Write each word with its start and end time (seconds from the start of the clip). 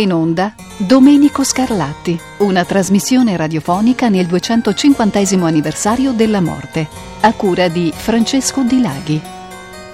In 0.00 0.12
onda 0.14 0.54
Domenico 0.78 1.44
Scarlatti, 1.44 2.18
una 2.38 2.64
trasmissione 2.64 3.36
radiofonica 3.36 4.08
nel 4.08 4.24
250 4.24 5.18
anniversario 5.44 6.12
della 6.12 6.40
morte, 6.40 6.88
a 7.20 7.34
cura 7.34 7.68
di 7.68 7.92
Francesco 7.94 8.62
Di 8.62 8.80
Laghi. 8.80 9.20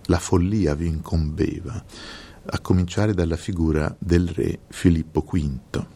la 0.07 0.19
follia 0.19 0.75
vi 0.75 0.87
incombeva, 0.87 1.85
a 2.49 2.61
cominciare 2.61 3.15
dalla 3.15 3.37
figura 3.37 3.95
del 3.99 4.29
re 4.29 4.61
Filippo 4.69 5.21
V. 5.21 5.87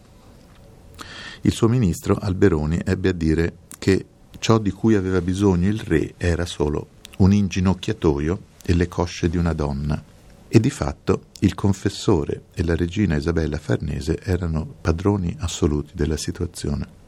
Il 1.43 1.53
suo 1.53 1.69
ministro 1.69 2.17
Alberoni 2.17 2.81
ebbe 2.85 3.11
a 3.11 3.13
dire 3.13 3.55
che 3.79 4.05
ciò 4.39 4.59
di 4.59 4.71
cui 4.71 4.95
aveva 4.95 5.21
bisogno 5.21 5.69
il 5.69 5.81
re 5.81 6.15
era 6.17 6.45
solo 6.45 6.99
un 7.19 7.33
inginocchiatoio 7.33 8.41
e 8.63 8.75
le 8.75 8.89
cosce 8.89 9.29
di 9.29 9.37
una 9.37 9.53
donna. 9.53 10.03
E 10.53 10.59
di 10.59 10.71
fatto 10.71 11.27
il 11.41 11.55
confessore 11.55 12.47
e 12.53 12.65
la 12.65 12.75
regina 12.75 13.17
Isabella 13.17 13.59
Farnese 13.59 14.19
erano 14.21 14.67
padroni 14.81 15.35
assoluti 15.39 15.93
della 15.95 16.17
situazione. 16.17 16.99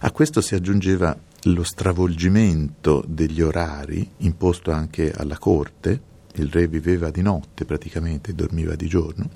A 0.00 0.10
questo 0.12 0.40
si 0.42 0.54
aggiungeva 0.54 1.18
lo 1.44 1.62
stravolgimento 1.62 3.02
degli 3.06 3.40
orari 3.40 4.08
imposto 4.18 4.72
anche 4.72 5.10
alla 5.10 5.38
corte, 5.38 6.08
il 6.34 6.48
re 6.50 6.66
viveva 6.66 7.10
di 7.10 7.22
notte 7.22 7.64
praticamente 7.64 8.34
dormiva 8.34 8.74
di 8.74 8.86
giorno, 8.86 9.30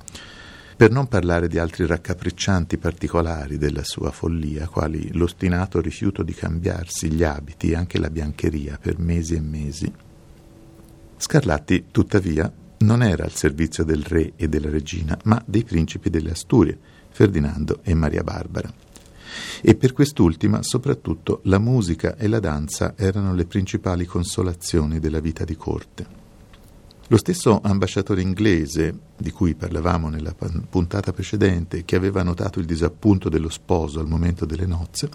per 0.76 0.90
non 0.90 1.06
parlare 1.06 1.46
di 1.46 1.58
altri 1.58 1.86
raccapriccianti 1.86 2.78
particolari 2.78 3.58
della 3.58 3.84
sua 3.84 4.10
follia, 4.10 4.66
quali 4.66 5.12
l'ostinato 5.12 5.80
rifiuto 5.80 6.24
di 6.24 6.34
cambiarsi 6.34 7.12
gli 7.12 7.22
abiti 7.22 7.70
e 7.70 7.76
anche 7.76 7.98
la 7.98 8.10
biancheria 8.10 8.76
per 8.80 8.98
mesi 8.98 9.34
e 9.34 9.40
mesi. 9.40 9.92
Scarlatti, 11.16 11.86
tuttavia, 11.92 12.52
non 12.78 13.02
era 13.02 13.24
al 13.24 13.32
servizio 13.32 13.84
del 13.84 14.02
re 14.02 14.32
e 14.34 14.48
della 14.48 14.68
regina, 14.68 15.16
ma 15.24 15.40
dei 15.46 15.62
principi 15.62 16.10
delle 16.10 16.32
Asturie, 16.32 16.76
Ferdinando 17.08 17.78
e 17.84 17.94
Maria 17.94 18.24
Barbara. 18.24 18.72
E 19.62 19.74
per 19.76 19.92
quest'ultima, 19.92 20.62
soprattutto, 20.62 21.40
la 21.44 21.58
musica 21.58 22.16
e 22.16 22.26
la 22.26 22.40
danza 22.40 22.94
erano 22.96 23.32
le 23.32 23.46
principali 23.46 24.04
consolazioni 24.06 24.98
della 24.98 25.20
vita 25.20 25.44
di 25.44 25.56
corte. 25.56 26.22
Lo 27.08 27.18
stesso 27.18 27.60
ambasciatore 27.62 28.22
inglese, 28.22 28.98
di 29.16 29.30
cui 29.30 29.54
parlavamo 29.54 30.08
nella 30.08 30.34
puntata 30.68 31.12
precedente, 31.12 31.84
che 31.84 31.96
aveva 31.96 32.22
notato 32.22 32.60
il 32.60 32.64
disappunto 32.64 33.28
dello 33.28 33.50
sposo 33.50 34.00
al 34.00 34.08
momento 34.08 34.46
delle 34.46 34.64
nozze, 34.64 35.08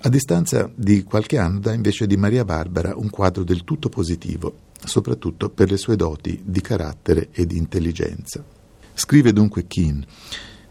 a 0.00 0.08
distanza 0.08 0.70
di 0.74 1.02
qualche 1.02 1.38
anno 1.38 1.58
dà 1.58 1.72
invece 1.72 2.06
di 2.06 2.16
Maria 2.16 2.44
Barbara 2.44 2.96
un 2.96 3.10
quadro 3.10 3.44
del 3.44 3.64
tutto 3.64 3.88
positivo, 3.88 4.66
soprattutto 4.82 5.50
per 5.50 5.70
le 5.70 5.76
sue 5.76 5.96
doti 5.96 6.40
di 6.44 6.60
carattere 6.60 7.28
e 7.32 7.46
di 7.46 7.56
intelligenza. 7.56 8.42
Scrive 8.94 9.32
dunque 9.32 9.66
Keane, 9.66 10.06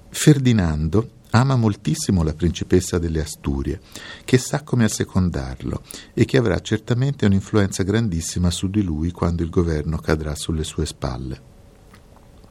Ferdinando 0.09 1.09
ama 1.31 1.55
moltissimo 1.55 2.23
la 2.23 2.33
principessa 2.33 2.97
delle 2.97 3.21
Asturie, 3.21 3.81
che 4.23 4.37
sa 4.37 4.63
come 4.63 4.85
assecondarlo 4.85 5.81
e 6.13 6.25
che 6.25 6.37
avrà 6.37 6.59
certamente 6.59 7.25
un'influenza 7.25 7.83
grandissima 7.83 8.49
su 8.49 8.69
di 8.69 8.81
lui 8.81 9.11
quando 9.11 9.43
il 9.43 9.49
governo 9.49 9.97
cadrà 9.97 10.35
sulle 10.35 10.63
sue 10.63 10.85
spalle. 10.85 11.55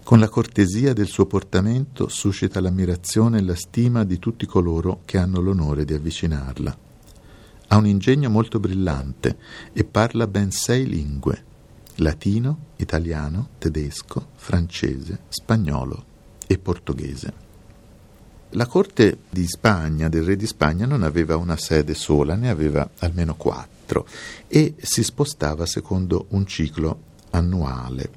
Con 0.03 0.21
la 0.21 0.29
cortesia 0.29 0.93
del 0.93 1.09
suo 1.09 1.27
portamento 1.27 2.09
suscita 2.09 2.61
l'ammirazione 2.61 3.39
e 3.39 3.43
la 3.43 3.57
stima 3.57 4.05
di 4.05 4.21
tutti 4.21 4.47
coloro 4.47 5.01
che 5.05 5.19
hanno 5.19 5.41
l'onore 5.41 5.85
di 5.85 5.95
avvicinarla. 5.95 6.79
Ha 7.69 7.77
un 7.77 7.87
ingegno 7.89 8.31
molto 8.31 8.61
brillante 8.61 9.37
e 9.73 9.83
parla 9.83 10.29
ben 10.29 10.53
sei 10.53 10.87
lingue, 10.87 11.45
latino, 11.97 12.67
italiano, 12.77 13.49
tedesco, 13.59 14.29
francese, 14.37 15.23
spagnolo 15.29 16.05
e 16.47 16.57
portoghese. 16.59 17.46
La 18.51 18.67
corte 18.67 19.19
di 19.29 19.47
Spagna, 19.47 20.09
del 20.09 20.25
re 20.25 20.37
di 20.37 20.47
Spagna, 20.47 20.87
non 20.87 21.03
aveva 21.03 21.37
una 21.37 21.57
sede 21.57 21.95
sola, 21.95 22.35
ne 22.37 22.49
aveva 22.49 22.89
almeno 22.99 23.35
quattro 23.35 24.07
e 24.47 24.75
si 24.81 25.03
spostava 25.03 25.67
secondo 25.67 26.27
un 26.31 26.47
ciclo 26.47 27.01
annuale 27.31 28.11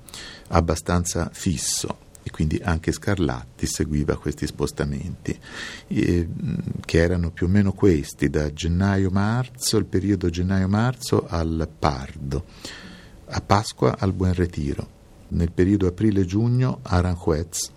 abbastanza 0.50 1.29
fisso 1.34 2.07
e 2.22 2.31
quindi 2.31 2.59
anche 2.63 2.91
Scarlatti 2.91 3.66
seguiva 3.66 4.17
questi 4.17 4.45
spostamenti, 4.45 5.38
eh, 5.88 6.28
che 6.85 6.97
erano 6.97 7.31
più 7.31 7.47
o 7.47 7.50
meno 7.50 7.72
questi, 7.72 8.29
da 8.29 8.53
gennaio-marzo, 8.53 9.78
il 9.78 9.85
periodo 9.85 10.29
gennaio-marzo 10.29 11.25
al 11.28 11.67
Pardo, 11.78 12.46
a 13.25 13.41
Pasqua 13.41 13.96
al 13.97 14.13
Buen 14.13 14.34
Retiro, 14.34 14.88
nel 15.29 15.51
periodo 15.51 15.88
aprile-giugno 15.88 16.79
Aranjuez, 16.84 17.72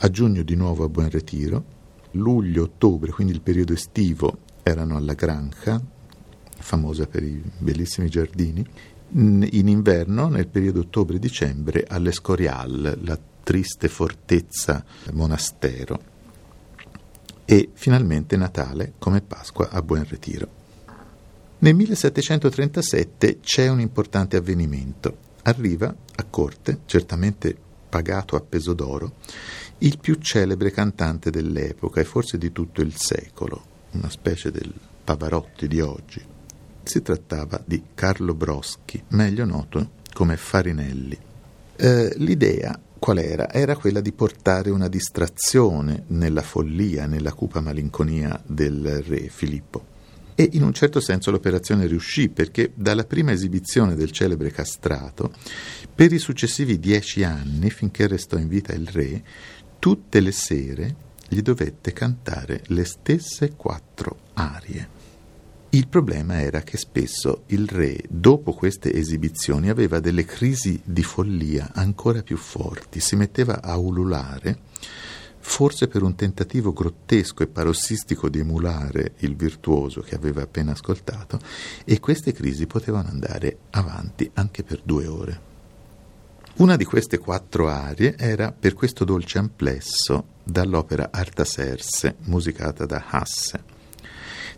a 0.00 0.10
giugno 0.10 0.42
di 0.42 0.54
nuovo 0.54 0.84
a 0.84 0.88
Buon 0.88 1.10
Retiro, 1.10 1.64
luglio, 2.12 2.64
ottobre, 2.64 3.10
quindi 3.10 3.32
il 3.32 3.40
periodo 3.40 3.72
estivo, 3.72 4.38
erano 4.62 4.96
alla 4.96 5.14
Granja, 5.14 5.80
famosa 6.58 7.06
per 7.06 7.24
i 7.24 7.42
bellissimi 7.58 8.08
giardini, 8.08 8.64
in 9.10 9.68
inverno, 9.68 10.28
nel 10.28 10.46
periodo 10.46 10.80
ottobre-dicembre, 10.80 11.84
all'Escorial, 11.88 12.98
la 13.02 13.18
triste 13.42 13.88
fortezza 13.88 14.84
monastero, 15.12 16.16
e 17.44 17.70
finalmente 17.72 18.36
Natale 18.36 18.92
come 18.98 19.20
Pasqua 19.20 19.70
a 19.70 19.82
Buon 19.82 20.04
Retiro. 20.06 20.48
Nel 21.60 21.74
1737 21.74 23.40
c'è 23.40 23.68
un 23.68 23.80
importante 23.80 24.36
avvenimento. 24.36 25.26
Arriva 25.42 25.92
a 26.14 26.24
corte, 26.24 26.80
certamente 26.84 27.56
pagato 27.88 28.36
a 28.36 28.40
peso 28.40 28.74
d'oro, 28.74 29.14
il 29.78 29.98
più 29.98 30.16
celebre 30.16 30.70
cantante 30.70 31.30
dell'epoca 31.30 32.00
e 32.00 32.04
forse 32.04 32.38
di 32.38 32.52
tutto 32.52 32.80
il 32.80 32.94
secolo, 32.96 33.64
una 33.92 34.10
specie 34.10 34.50
del 34.50 34.72
Pavarotti 35.04 35.68
di 35.68 35.80
oggi. 35.80 36.20
Si 36.82 37.02
trattava 37.02 37.60
di 37.64 37.82
Carlo 37.94 38.34
Broschi, 38.34 39.02
meglio 39.08 39.44
noto 39.44 39.90
come 40.12 40.36
Farinelli. 40.36 41.18
Eh, 41.76 42.12
l'idea 42.16 42.78
qual 42.98 43.18
era? 43.18 43.50
Era 43.52 43.76
quella 43.76 44.00
di 44.00 44.12
portare 44.12 44.70
una 44.70 44.88
distrazione 44.88 46.04
nella 46.08 46.42
follia, 46.42 47.06
nella 47.06 47.32
cupa 47.32 47.60
malinconia 47.60 48.40
del 48.44 49.02
re 49.02 49.28
Filippo. 49.28 49.96
E 50.40 50.50
in 50.52 50.62
un 50.62 50.72
certo 50.72 51.00
senso 51.00 51.32
l'operazione 51.32 51.88
riuscì 51.88 52.28
perché 52.28 52.70
dalla 52.72 53.02
prima 53.02 53.32
esibizione 53.32 53.96
del 53.96 54.12
celebre 54.12 54.52
castrato, 54.52 55.32
per 55.92 56.12
i 56.12 56.20
successivi 56.20 56.78
dieci 56.78 57.24
anni, 57.24 57.70
finché 57.70 58.06
restò 58.06 58.36
in 58.36 58.46
vita 58.46 58.72
il 58.72 58.86
re, 58.86 59.20
tutte 59.80 60.20
le 60.20 60.30
sere 60.30 60.94
gli 61.26 61.42
dovette 61.42 61.92
cantare 61.92 62.62
le 62.68 62.84
stesse 62.84 63.54
quattro 63.56 64.16
arie. 64.34 64.88
Il 65.70 65.88
problema 65.88 66.40
era 66.40 66.62
che 66.62 66.76
spesso 66.76 67.42
il 67.46 67.66
re, 67.66 67.98
dopo 68.08 68.52
queste 68.52 68.94
esibizioni, 68.94 69.68
aveva 69.68 69.98
delle 69.98 70.24
crisi 70.24 70.80
di 70.84 71.02
follia 71.02 71.72
ancora 71.74 72.22
più 72.22 72.36
forti, 72.36 73.00
si 73.00 73.16
metteva 73.16 73.60
a 73.60 73.76
ululare, 73.76 74.60
forse 75.48 75.88
per 75.88 76.02
un 76.02 76.14
tentativo 76.14 76.74
grottesco 76.74 77.42
e 77.42 77.46
parossistico 77.46 78.28
di 78.28 78.38
emulare 78.38 79.14
il 79.20 79.34
virtuoso 79.34 80.02
che 80.02 80.14
aveva 80.14 80.42
appena 80.42 80.72
ascoltato, 80.72 81.40
e 81.84 81.98
queste 82.00 82.32
crisi 82.32 82.66
potevano 82.66 83.08
andare 83.08 83.56
avanti 83.70 84.30
anche 84.34 84.62
per 84.62 84.82
due 84.84 85.06
ore. 85.06 85.40
Una 86.56 86.76
di 86.76 86.84
queste 86.84 87.18
quattro 87.18 87.68
arie 87.68 88.16
era 88.18 88.52
per 88.52 88.74
questo 88.74 89.04
dolce 89.04 89.38
amplesso 89.38 90.26
dall'opera 90.44 91.08
Artaserse, 91.10 92.16
musicata 92.24 92.84
da 92.84 93.04
Hasse. 93.08 93.76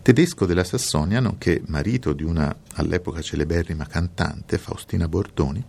Tedesco 0.03 0.45
della 0.45 0.65
Sassonia, 0.65 1.21
nonché 1.21 1.63
marito 1.67 2.13
di 2.13 2.25
una 2.25 2.55
all'epoca 2.75 3.21
celeberrima 3.23 3.87
cantante, 3.87 4.59
Faustina 4.59 5.07
Bordoni, 5.07 5.65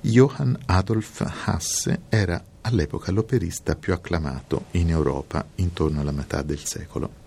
Johann 0.00 0.54
Adolf 0.66 1.20
Hasse 1.44 2.02
era 2.08 2.42
all'epoca 2.66 3.12
l'operista 3.12 3.76
più 3.76 3.92
acclamato 3.92 4.66
in 4.72 4.90
Europa 4.90 5.46
intorno 5.56 6.00
alla 6.00 6.10
metà 6.10 6.42
del 6.42 6.58
secolo. 6.58 7.24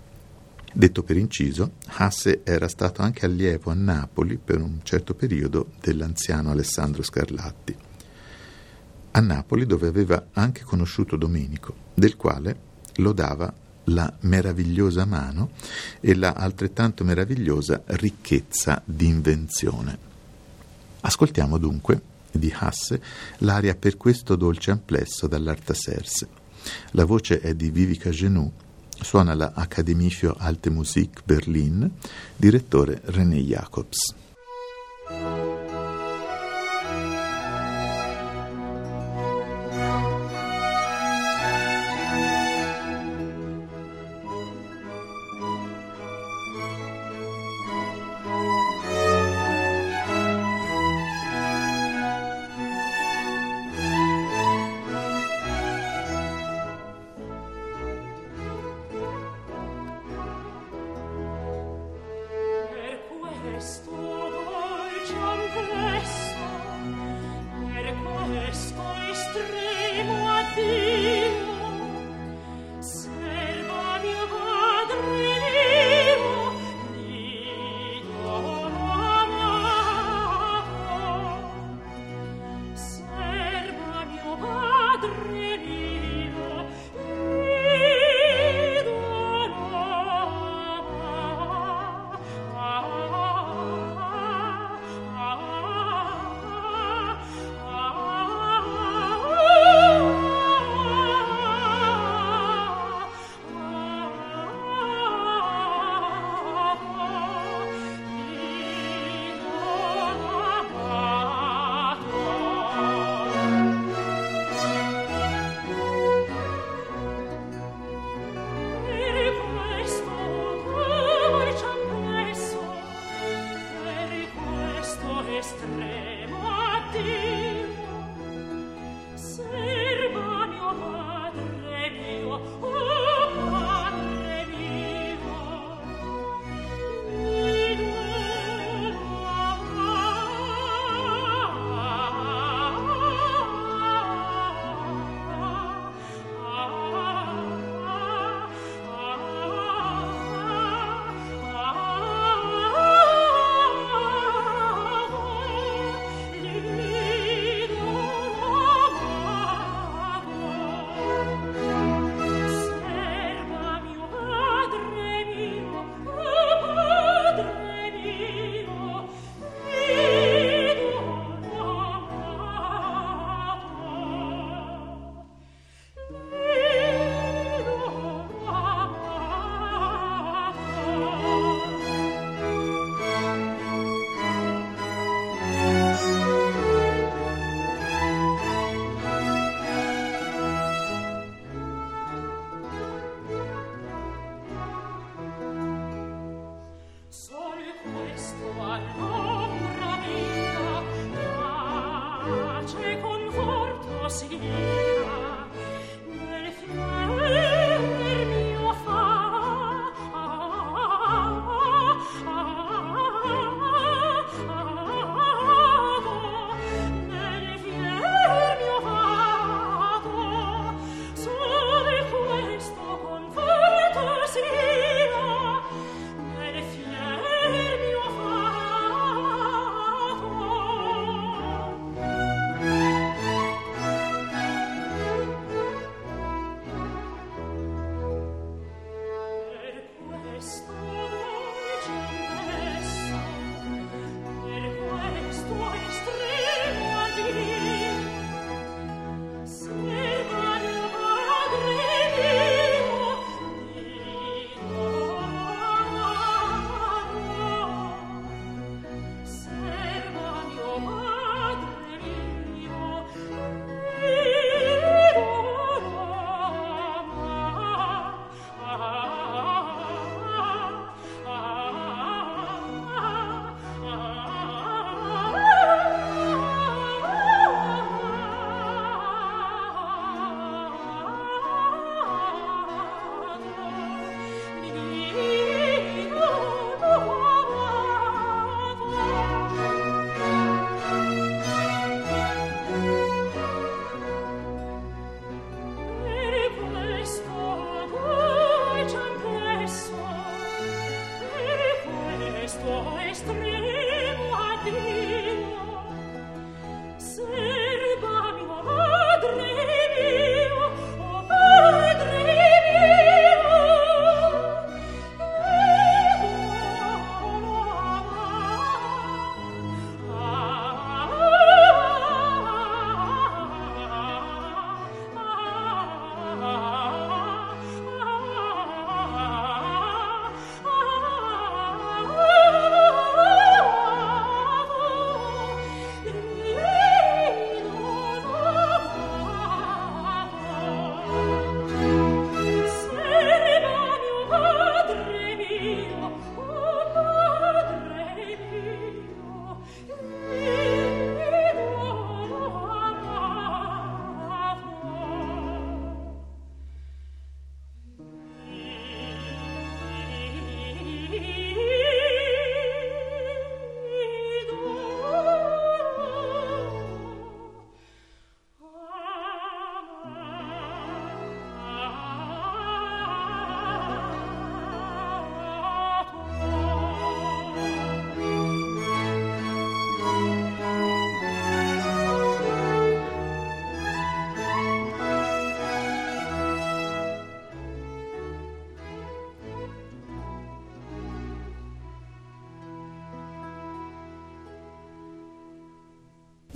Detto 0.72 1.02
per 1.02 1.16
inciso, 1.16 1.72
Hasse 1.86 2.42
era 2.44 2.68
stato 2.68 3.02
anche 3.02 3.24
allievo 3.24 3.70
a 3.70 3.74
Napoli 3.74 4.36
per 4.36 4.60
un 4.60 4.80
certo 4.82 5.14
periodo 5.14 5.72
dell'anziano 5.80 6.50
Alessandro 6.50 7.02
Scarlatti. 7.02 7.74
A 9.12 9.20
Napoli 9.20 9.66
dove 9.66 9.88
aveva 9.88 10.26
anche 10.34 10.62
conosciuto 10.62 11.16
Domenico, 11.16 11.74
del 11.94 12.16
quale 12.16 12.68
lodava 12.96 13.52
la 13.84 14.12
meravigliosa 14.20 15.06
mano 15.06 15.52
e 16.00 16.14
la 16.14 16.34
altrettanto 16.34 17.02
meravigliosa 17.02 17.82
ricchezza 17.86 18.82
di 18.84 19.06
invenzione. 19.06 19.98
Ascoltiamo 21.00 21.56
dunque 21.56 22.00
di 22.30 22.52
Hasse 22.56 23.00
l'aria 23.38 23.74
per 23.74 23.96
questo 23.96 24.36
dolce 24.36 24.70
amplesso 24.70 25.26
dall'Artaserse. 25.26 26.28
La 26.92 27.04
voce 27.04 27.40
è 27.40 27.54
di 27.54 27.70
Vivica 27.70 28.10
Genoux 28.10 28.52
Suona 29.02 29.34
la 29.34 29.52
Akademie 29.54 30.10
für 30.10 30.36
Alte 30.38 30.70
Musik 30.70 31.22
Berlin, 31.24 31.90
direttore 32.36 33.00
René 33.06 33.40
Jacobs. 33.40 34.14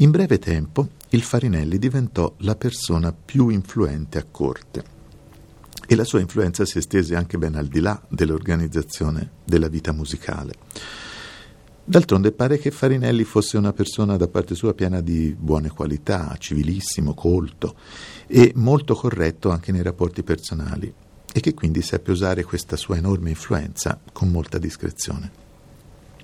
In 0.05 0.11
breve 0.11 0.39
tempo 0.39 0.91
il 1.11 1.23
Farinelli 1.23 1.79
diventò 1.79 2.35
la 2.41 2.57
persona 2.57 3.11
più 3.11 3.49
influente 3.49 4.19
a 4.19 4.27
corte 4.31 4.85
e 5.87 5.95
la 5.95 6.05
sua 6.05 6.21
influenza 6.21 6.67
si 6.67 6.77
estese 6.77 7.17
anche 7.17 7.39
ben 7.39 7.55
al 7.55 7.69
di 7.69 7.81
là 7.81 7.99
dell'organizzazione 8.11 9.31
della 9.45 9.69
vita 9.69 9.93
musicale. 9.93 10.53
D'altronde 11.83 12.33
pare 12.33 12.59
che 12.59 12.71
Farinelli 12.71 13.25
fosse 13.25 13.57
una 13.57 13.73
persona 13.73 14.19
da 14.19 14.29
parte 14.29 14.55
sua 14.55 14.75
piena 14.75 15.01
di 15.01 15.35
buone 15.39 15.71
qualità, 15.71 16.37
civilissimo, 16.39 17.15
colto 17.15 17.75
e 18.27 18.53
molto 18.57 18.95
corretto 18.95 19.49
anche 19.49 19.73
nei 19.73 19.83
rapporti 19.83 20.23
personali 20.23 20.93
e 21.33 21.41
che 21.41 21.55
quindi 21.55 21.81
seppe 21.81 22.11
usare 22.11 22.45
questa 22.45 22.77
sua 22.77 22.99
enorme 22.99 23.31
influenza 23.31 23.99
con 24.13 24.29
molta 24.29 24.59
discrezione. 24.59 25.44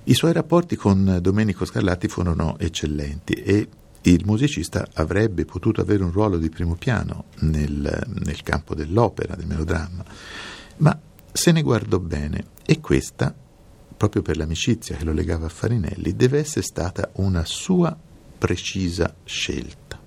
I 0.05 0.15
suoi 0.15 0.33
rapporti 0.33 0.75
con 0.75 1.19
Domenico 1.21 1.63
Scarlatti 1.63 2.07
furono 2.07 2.57
eccellenti 2.57 3.33
e 3.33 3.69
il 4.01 4.25
musicista 4.25 4.87
avrebbe 4.93 5.45
potuto 5.45 5.79
avere 5.79 6.01
un 6.03 6.11
ruolo 6.11 6.39
di 6.39 6.49
primo 6.49 6.73
piano 6.73 7.25
nel, 7.41 8.07
nel 8.07 8.41
campo 8.41 8.73
dell'opera, 8.73 9.35
del 9.35 9.45
melodramma, 9.45 10.03
ma 10.77 10.99
se 11.31 11.51
ne 11.51 11.61
guardò 11.61 11.99
bene 11.99 12.45
e 12.65 12.79
questa, 12.79 13.31
proprio 13.95 14.23
per 14.23 14.37
l'amicizia 14.37 14.95
che 14.95 15.05
lo 15.05 15.13
legava 15.13 15.45
a 15.45 15.49
Farinelli, 15.49 16.15
deve 16.15 16.39
essere 16.39 16.65
stata 16.65 17.11
una 17.17 17.45
sua 17.45 17.95
precisa 18.39 19.13
scelta. 19.23 19.99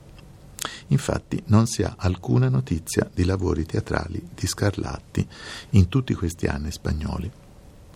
Infatti 0.89 1.41
non 1.47 1.69
si 1.69 1.85
ha 1.85 1.95
alcuna 1.97 2.49
notizia 2.49 3.09
di 3.15 3.25
lavori 3.25 3.65
teatrali 3.65 4.21
di 4.35 4.47
Scarlatti 4.49 5.25
in 5.71 5.87
tutti 5.87 6.15
questi 6.15 6.47
anni 6.47 6.73
spagnoli. 6.73 7.31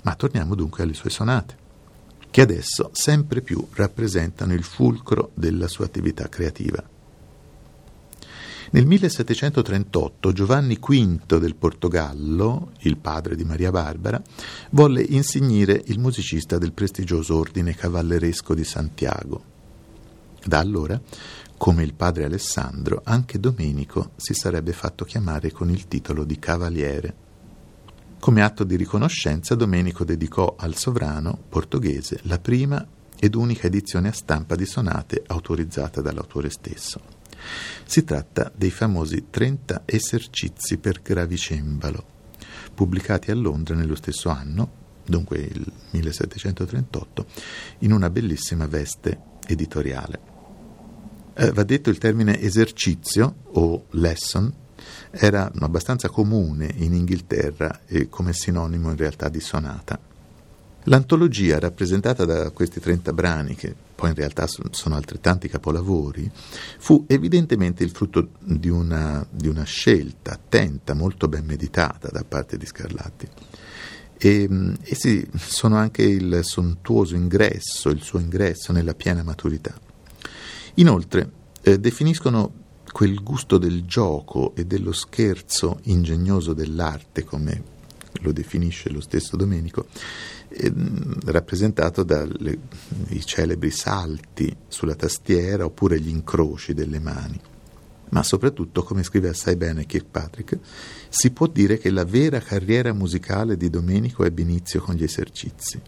Ma 0.02 0.14
torniamo 0.14 0.54
dunque 0.54 0.84
alle 0.84 0.94
sue 0.94 1.10
sonate 1.10 1.66
che 2.30 2.40
adesso 2.40 2.90
sempre 2.92 3.40
più 3.40 3.66
rappresentano 3.72 4.54
il 4.54 4.62
fulcro 4.62 5.30
della 5.34 5.68
sua 5.68 5.86
attività 5.86 6.28
creativa. 6.28 6.82
Nel 8.70 8.84
1738 8.84 10.32
Giovanni 10.32 10.78
V 10.78 11.38
del 11.38 11.54
Portogallo, 11.54 12.72
il 12.80 12.98
padre 12.98 13.34
di 13.34 13.44
Maria 13.44 13.70
Barbara, 13.70 14.20
volle 14.70 15.00
insignire 15.00 15.82
il 15.86 15.98
musicista 15.98 16.58
del 16.58 16.72
prestigioso 16.72 17.36
ordine 17.36 17.74
cavalleresco 17.74 18.54
di 18.54 18.64
Santiago. 18.64 19.42
Da 20.44 20.58
allora, 20.58 21.00
come 21.56 21.82
il 21.82 21.94
padre 21.94 22.24
Alessandro, 22.24 23.00
anche 23.04 23.40
Domenico 23.40 24.10
si 24.16 24.34
sarebbe 24.34 24.72
fatto 24.72 25.06
chiamare 25.06 25.50
con 25.50 25.70
il 25.70 25.88
titolo 25.88 26.24
di 26.24 26.38
cavaliere. 26.38 27.26
Come 28.20 28.42
atto 28.42 28.64
di 28.64 28.76
riconoscenza, 28.76 29.54
Domenico 29.54 30.04
dedicò 30.04 30.56
al 30.58 30.74
sovrano 30.74 31.38
portoghese 31.48 32.20
la 32.24 32.38
prima 32.38 32.84
ed 33.16 33.34
unica 33.34 33.68
edizione 33.68 34.08
a 34.08 34.12
stampa 34.12 34.56
di 34.56 34.66
sonate 34.66 35.22
autorizzata 35.26 36.00
dall'autore 36.00 36.50
stesso. 36.50 37.00
Si 37.84 38.04
tratta 38.04 38.50
dei 38.54 38.70
famosi 38.70 39.26
30 39.30 39.82
esercizi 39.84 40.78
per 40.78 41.00
gravicembalo, 41.00 42.04
pubblicati 42.74 43.30
a 43.30 43.36
Londra 43.36 43.76
nello 43.76 43.94
stesso 43.94 44.28
anno, 44.28 44.70
dunque 45.06 45.38
il 45.38 45.72
1738, 45.90 47.26
in 47.78 47.92
una 47.92 48.10
bellissima 48.10 48.66
veste 48.66 49.20
editoriale. 49.46 50.20
Eh, 51.34 51.52
va 51.52 51.62
detto 51.62 51.88
il 51.88 51.98
termine 51.98 52.40
esercizio 52.40 53.36
o 53.52 53.86
lesson 53.90 54.52
era 55.10 55.50
abbastanza 55.58 56.08
comune 56.08 56.72
in 56.76 56.92
Inghilterra 56.94 57.80
e 57.86 58.08
come 58.08 58.32
sinonimo 58.32 58.90
in 58.90 58.96
realtà 58.96 59.28
di 59.28 59.40
sonata. 59.40 59.98
L'antologia 60.84 61.58
rappresentata 61.58 62.24
da 62.24 62.50
questi 62.50 62.80
30 62.80 63.12
brani, 63.12 63.54
che 63.54 63.74
poi 63.94 64.10
in 64.10 64.14
realtà 64.14 64.46
sono 64.46 64.94
altrettanti 64.94 65.48
capolavori, 65.48 66.30
fu 66.78 67.04
evidentemente 67.06 67.84
il 67.84 67.90
frutto 67.90 68.30
di 68.38 68.70
una, 68.70 69.26
di 69.28 69.48
una 69.48 69.64
scelta 69.64 70.32
attenta, 70.32 70.94
molto 70.94 71.28
ben 71.28 71.44
meditata 71.44 72.08
da 72.08 72.24
parte 72.26 72.56
di 72.56 72.64
Scarlatti. 72.64 73.28
E, 74.16 74.48
essi 74.82 75.28
sono 75.36 75.76
anche 75.76 76.02
il 76.02 76.40
sontuoso 76.42 77.16
ingresso, 77.16 77.90
il 77.90 78.02
suo 78.02 78.18
ingresso 78.18 78.72
nella 78.72 78.94
piena 78.94 79.22
maturità. 79.22 79.78
Inoltre 80.74 81.30
eh, 81.60 81.78
definiscono 81.78 82.66
quel 82.92 83.22
gusto 83.22 83.58
del 83.58 83.84
gioco 83.84 84.54
e 84.54 84.64
dello 84.64 84.92
scherzo 84.92 85.80
ingegnoso 85.84 86.52
dell'arte, 86.52 87.24
come 87.24 87.62
lo 88.22 88.32
definisce 88.32 88.90
lo 88.90 89.00
stesso 89.00 89.36
Domenico, 89.36 89.86
eh, 90.48 90.72
rappresentato 91.26 92.02
dai 92.02 92.58
celebri 93.24 93.70
salti 93.70 94.54
sulla 94.66 94.94
tastiera 94.94 95.64
oppure 95.64 96.00
gli 96.00 96.08
incroci 96.08 96.74
delle 96.74 96.98
mani. 96.98 97.40
Ma 98.10 98.22
soprattutto, 98.22 98.82
come 98.82 99.02
scrive 99.02 99.28
assai 99.28 99.56
bene 99.56 99.84
Kirkpatrick, 99.84 100.58
si 101.10 101.30
può 101.30 101.46
dire 101.46 101.76
che 101.76 101.90
la 101.90 102.04
vera 102.04 102.40
carriera 102.40 102.94
musicale 102.94 103.56
di 103.56 103.68
Domenico 103.68 104.24
ebbe 104.24 104.40
inizio 104.42 104.80
con 104.80 104.94
gli 104.94 105.02
esercizi 105.02 105.80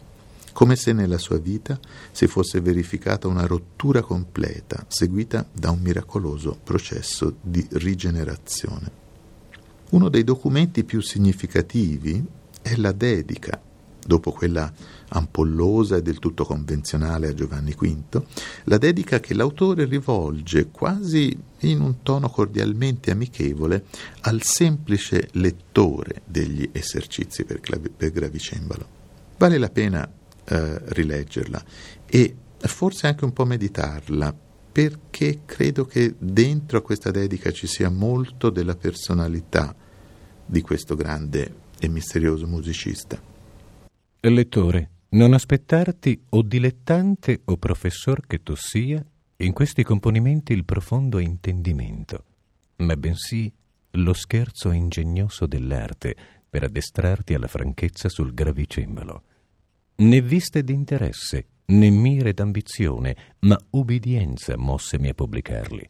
come 0.53 0.75
se 0.75 0.93
nella 0.93 1.17
sua 1.17 1.37
vita 1.37 1.79
si 2.11 2.27
fosse 2.27 2.61
verificata 2.61 3.27
una 3.27 3.45
rottura 3.45 4.01
completa, 4.01 4.85
seguita 4.87 5.45
da 5.51 5.71
un 5.71 5.79
miracoloso 5.79 6.57
processo 6.63 7.35
di 7.41 7.65
rigenerazione. 7.71 8.99
Uno 9.91 10.09
dei 10.09 10.23
documenti 10.23 10.83
più 10.83 11.01
significativi 11.01 12.23
è 12.61 12.75
la 12.75 12.91
dedica, 12.91 13.59
dopo 14.05 14.31
quella 14.31 14.71
ampollosa 15.09 15.97
e 15.97 16.01
del 16.01 16.19
tutto 16.19 16.45
convenzionale 16.45 17.27
a 17.27 17.33
Giovanni 17.33 17.75
V, 17.77 18.23
la 18.65 18.77
dedica 18.77 19.19
che 19.19 19.33
l'autore 19.33 19.85
rivolge 19.85 20.69
quasi 20.69 21.37
in 21.59 21.81
un 21.81 22.01
tono 22.01 22.29
cordialmente 22.29 23.11
amichevole 23.11 23.85
al 24.21 24.41
semplice 24.41 25.27
lettore 25.33 26.21
degli 26.25 26.69
esercizi 26.71 27.43
per, 27.43 27.59
clav- 27.59 27.89
per 27.89 28.11
gravicembalo. 28.11 28.99
Vale 29.37 29.57
la 29.57 29.69
pena 29.69 30.09
eh, 30.45 30.81
rileggerla 30.93 31.63
e 32.05 32.35
forse 32.57 33.07
anche 33.07 33.25
un 33.25 33.33
po' 33.33 33.45
meditarla, 33.45 34.35
perché 34.71 35.41
credo 35.45 35.85
che 35.85 36.15
dentro 36.17 36.77
a 36.77 36.81
questa 36.81 37.11
dedica 37.11 37.51
ci 37.51 37.67
sia 37.67 37.89
molto 37.89 38.49
della 38.49 38.75
personalità 38.75 39.75
di 40.45 40.61
questo 40.61 40.95
grande 40.95 41.55
e 41.79 41.87
misterioso 41.87 42.47
musicista. 42.47 43.21
Lettore, 44.21 44.89
non 45.09 45.33
aspettarti 45.33 46.25
o 46.29 46.41
dilettante 46.41 47.41
o 47.45 47.57
professor 47.57 48.25
che 48.27 48.43
tu 48.43 48.55
sia 48.55 49.03
in 49.37 49.53
questi 49.53 49.83
componimenti 49.83 50.53
il 50.53 50.63
profondo 50.63 51.19
intendimento, 51.19 52.23
ma 52.77 52.95
bensì 52.95 53.51
lo 53.95 54.13
scherzo 54.13 54.71
ingegnoso 54.71 55.47
dell'arte 55.47 56.15
per 56.49 56.63
addestrarti 56.63 57.33
alla 57.33 57.47
franchezza 57.47 58.07
sul 58.07 58.33
gravicembalo 58.33 59.23
né 60.01 60.19
viste 60.21 60.63
d'interesse, 60.63 61.45
né 61.65 61.89
mire 61.89 62.33
d'ambizione, 62.33 63.15
ma 63.39 63.57
ubbidienza 63.71 64.57
mossemi 64.57 65.09
a 65.09 65.13
pubblicarli. 65.13 65.87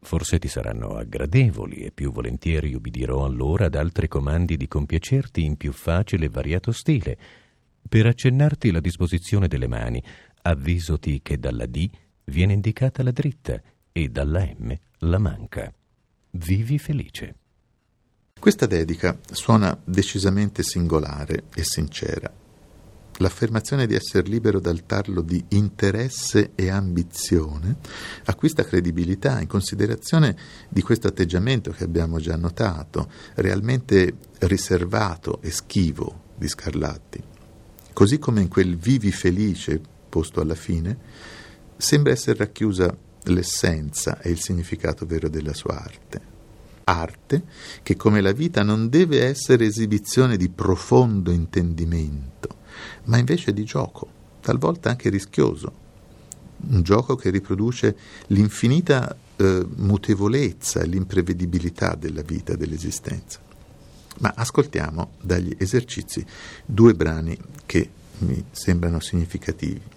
Forse 0.00 0.38
ti 0.38 0.48
saranno 0.48 0.96
aggradevoli 0.96 1.76
e 1.76 1.90
più 1.90 2.12
volentieri 2.12 2.74
ubbidirò 2.74 3.24
allora 3.24 3.66
ad 3.66 3.74
altri 3.74 4.06
comandi 4.06 4.58
di 4.58 4.68
compiacerti 4.68 5.42
in 5.42 5.56
più 5.56 5.72
facile 5.72 6.26
e 6.26 6.28
variato 6.28 6.72
stile. 6.72 7.16
Per 7.88 8.04
accennarti 8.04 8.70
la 8.70 8.80
disposizione 8.80 9.48
delle 9.48 9.66
mani, 9.66 10.02
avvisoti 10.42 11.20
che 11.22 11.38
dalla 11.38 11.66
D 11.66 11.88
viene 12.24 12.52
indicata 12.52 13.02
la 13.02 13.12
dritta 13.12 13.60
e 13.92 14.08
dalla 14.08 14.44
M 14.58 14.74
la 14.98 15.18
manca. 15.18 15.72
Vivi 16.32 16.78
felice. 16.78 17.34
Questa 18.38 18.66
dedica 18.66 19.18
suona 19.30 19.78
decisamente 19.82 20.62
singolare 20.62 21.44
e 21.54 21.64
sincera 21.64 22.42
l'affermazione 23.18 23.86
di 23.86 23.94
essere 23.94 24.28
libero 24.28 24.58
dal 24.60 24.86
tarlo 24.86 25.20
di 25.20 25.42
interesse 25.50 26.50
e 26.54 26.68
ambizione 26.68 27.76
acquista 28.24 28.64
credibilità 28.64 29.40
in 29.40 29.46
considerazione 29.46 30.36
di 30.68 30.82
questo 30.82 31.06
atteggiamento 31.06 31.70
che 31.70 31.84
abbiamo 31.84 32.18
già 32.18 32.36
notato, 32.36 33.10
realmente 33.34 34.16
riservato 34.40 35.40
e 35.42 35.50
schivo 35.50 36.22
di 36.36 36.48
Scarlatti. 36.48 37.22
Così 37.92 38.18
come 38.18 38.40
in 38.40 38.48
quel 38.48 38.76
vivi 38.76 39.12
felice 39.12 39.80
posto 40.08 40.40
alla 40.40 40.54
fine, 40.54 40.96
sembra 41.76 42.12
essere 42.12 42.38
racchiusa 42.38 42.96
l'essenza 43.24 44.20
e 44.20 44.30
il 44.30 44.38
significato 44.38 45.06
vero 45.06 45.28
della 45.28 45.54
sua 45.54 45.80
arte. 45.80 46.32
Arte 46.84 47.42
che 47.82 47.96
come 47.96 48.20
la 48.20 48.32
vita 48.32 48.62
non 48.62 48.88
deve 48.88 49.24
essere 49.24 49.64
esibizione 49.64 50.36
di 50.36 50.48
profondo 50.50 51.30
intendimento, 51.30 52.58
ma 53.04 53.18
invece 53.18 53.52
di 53.52 53.64
gioco, 53.64 54.08
talvolta 54.40 54.90
anche 54.90 55.08
rischioso. 55.08 55.82
Un 56.66 56.82
gioco 56.82 57.16
che 57.16 57.30
riproduce 57.30 57.96
l'infinita 58.28 59.16
eh, 59.36 59.66
mutevolezza 59.76 60.80
e 60.80 60.86
l'imprevedibilità 60.86 61.94
della 61.94 62.22
vita, 62.22 62.54
dell'esistenza. 62.54 63.40
Ma 64.18 64.32
ascoltiamo 64.36 65.12
dagli 65.20 65.54
esercizi 65.58 66.24
due 66.64 66.94
brani 66.94 67.36
che 67.66 67.90
mi 68.18 68.44
sembrano 68.52 69.00
significativi. 69.00 69.92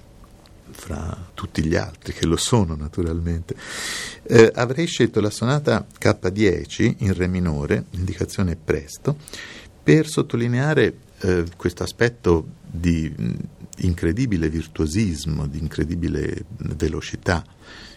fra 0.69 1.29
tutti 1.33 1.63
gli 1.63 1.75
altri 1.75 2.13
che 2.13 2.27
lo 2.27 2.35
sono 2.35 2.75
naturalmente. 2.75 3.55
Eh, 4.23 4.51
avrei 4.53 4.85
scelto 4.85 5.19
la 5.21 5.31
sonata 5.31 5.87
K10 5.99 6.95
in 6.99 7.13
Re 7.13 7.27
minore, 7.27 7.85
indicazione 7.91 8.55
presto, 8.55 9.17
per 9.81 10.07
sottolineare 10.07 10.97
eh, 11.19 11.45
questo 11.55 11.81
aspetto 11.81 12.45
di 12.69 13.13
incredibile 13.77 14.49
virtuosismo, 14.49 15.47
di 15.47 15.59
incredibile 15.59 16.45
velocità, 16.75 17.43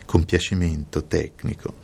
compiacimento 0.05 1.05
tecnico 1.05 1.75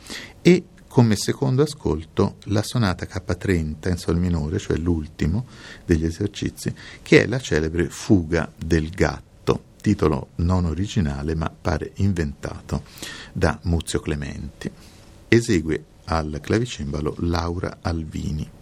e 0.41 0.63
come 0.87 1.15
secondo 1.15 1.61
ascolto 1.61 2.37
la 2.45 2.63
sonata 2.63 3.05
K30 3.05 3.89
in 3.89 3.97
Sol 3.97 4.17
minore, 4.17 4.57
cioè 4.57 4.77
l'ultimo 4.77 5.45
degli 5.85 6.05
esercizi, 6.05 6.73
che 7.03 7.21
è 7.21 7.27
la 7.27 7.39
celebre 7.39 7.87
Fuga 7.87 8.51
del 8.57 8.89
gatto, 8.89 9.63
titolo 9.79 10.29
non 10.37 10.65
originale 10.65 11.35
ma 11.35 11.49
pare 11.49 11.91
inventato 11.97 12.83
da 13.31 13.59
Muzio 13.63 13.99
Clementi. 13.99 14.71
Esegue 15.27 15.83
al 16.05 16.39
clavicembalo 16.41 17.15
Laura 17.19 17.77
Alvini. 17.81 18.56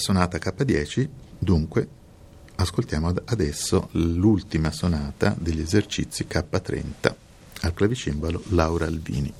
Sonata 0.00 0.38
K10, 0.38 1.08
dunque, 1.38 1.88
ascoltiamo 2.56 3.14
adesso 3.26 3.88
l'ultima 3.92 4.72
sonata 4.72 5.36
degli 5.38 5.60
esercizi 5.60 6.26
K30 6.28 7.14
al 7.60 7.74
clavicembalo 7.74 8.42
Laura 8.48 8.86
Alvini. 8.86 9.32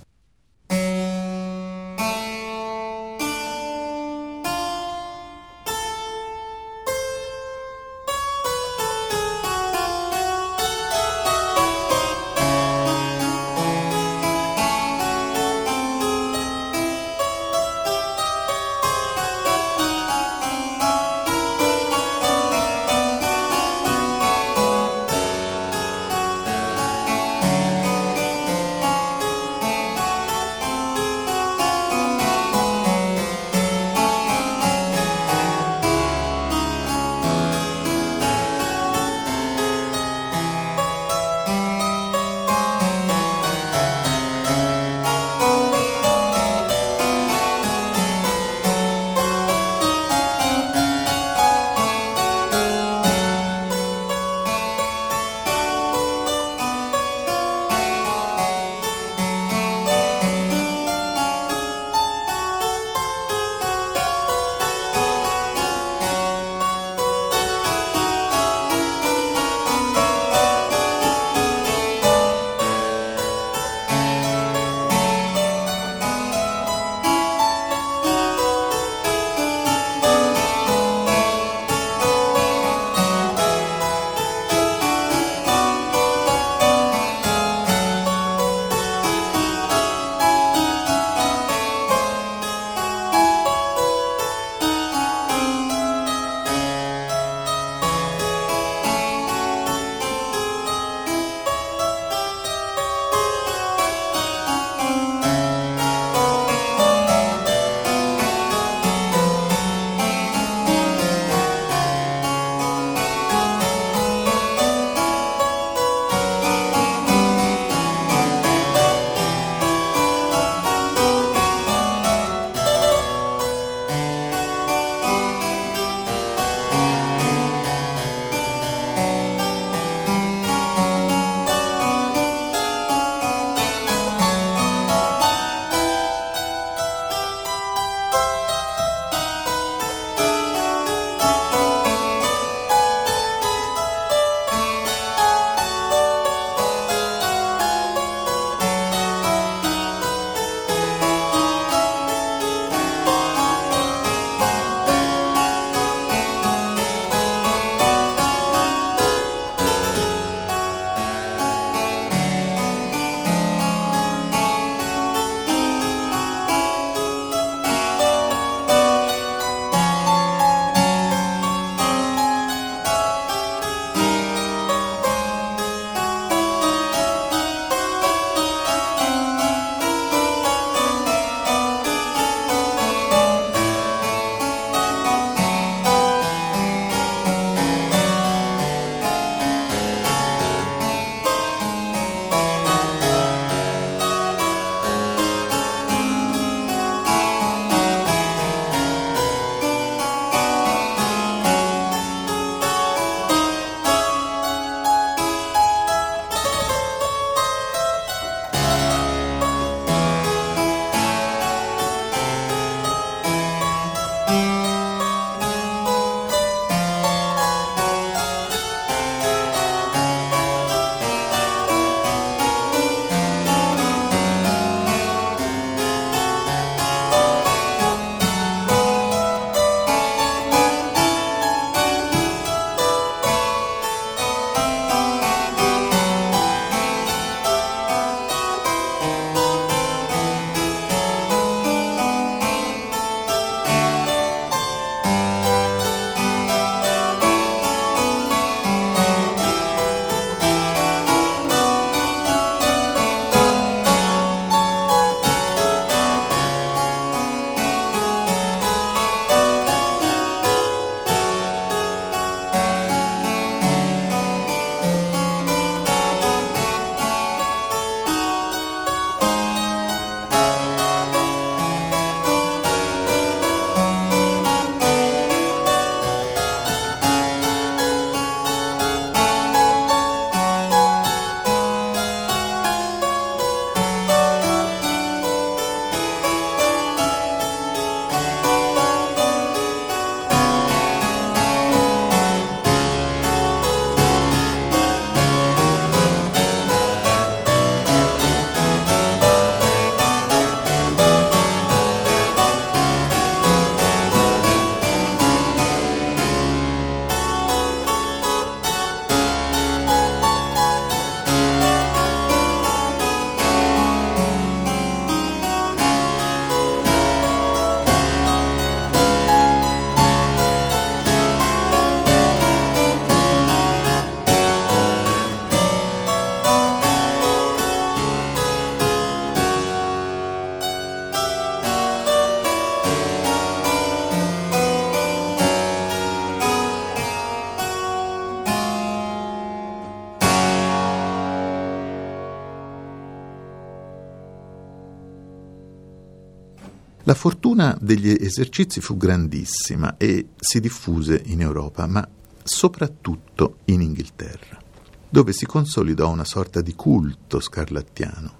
Fortuna 347.21 347.77
degli 347.79 348.17
esercizi 348.19 348.81
fu 348.81 348.97
grandissima 348.97 349.99
e 349.99 350.29
si 350.39 350.59
diffuse 350.59 351.21
in 351.27 351.43
Europa, 351.43 351.87
ma 351.87 352.09
soprattutto 352.43 353.59
in 353.67 353.83
Inghilterra, 353.83 354.59
dove 355.07 355.35
si 355.35 355.45
consolidò 355.45 356.11
una 356.11 356.25
sorta 356.25 356.63
di 356.63 356.75
culto 356.75 357.39
scarlattiano. 357.39 358.33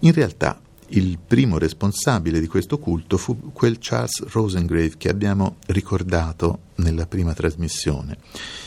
In 0.00 0.12
realtà 0.12 0.60
il 0.88 1.20
primo 1.24 1.58
responsabile 1.58 2.40
di 2.40 2.48
questo 2.48 2.80
culto 2.80 3.16
fu 3.16 3.52
quel 3.52 3.76
Charles 3.78 4.26
Rosengrave 4.26 4.96
che 4.96 5.08
abbiamo 5.08 5.58
ricordato 5.66 6.58
nella 6.78 7.06
prima 7.06 7.32
trasmissione, 7.32 8.18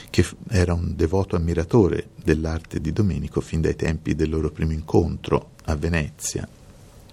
che 0.10 0.26
era 0.48 0.74
un 0.74 0.96
devoto 0.96 1.36
ammiratore 1.36 2.12
dell'arte 2.24 2.80
di 2.80 2.94
Domenico 2.94 3.42
fin 3.42 3.60
dai 3.60 3.76
tempi 3.76 4.16
del 4.16 4.30
loro 4.30 4.52
primo 4.52 4.72
incontro 4.72 5.50
a 5.66 5.76
Venezia. 5.76 6.48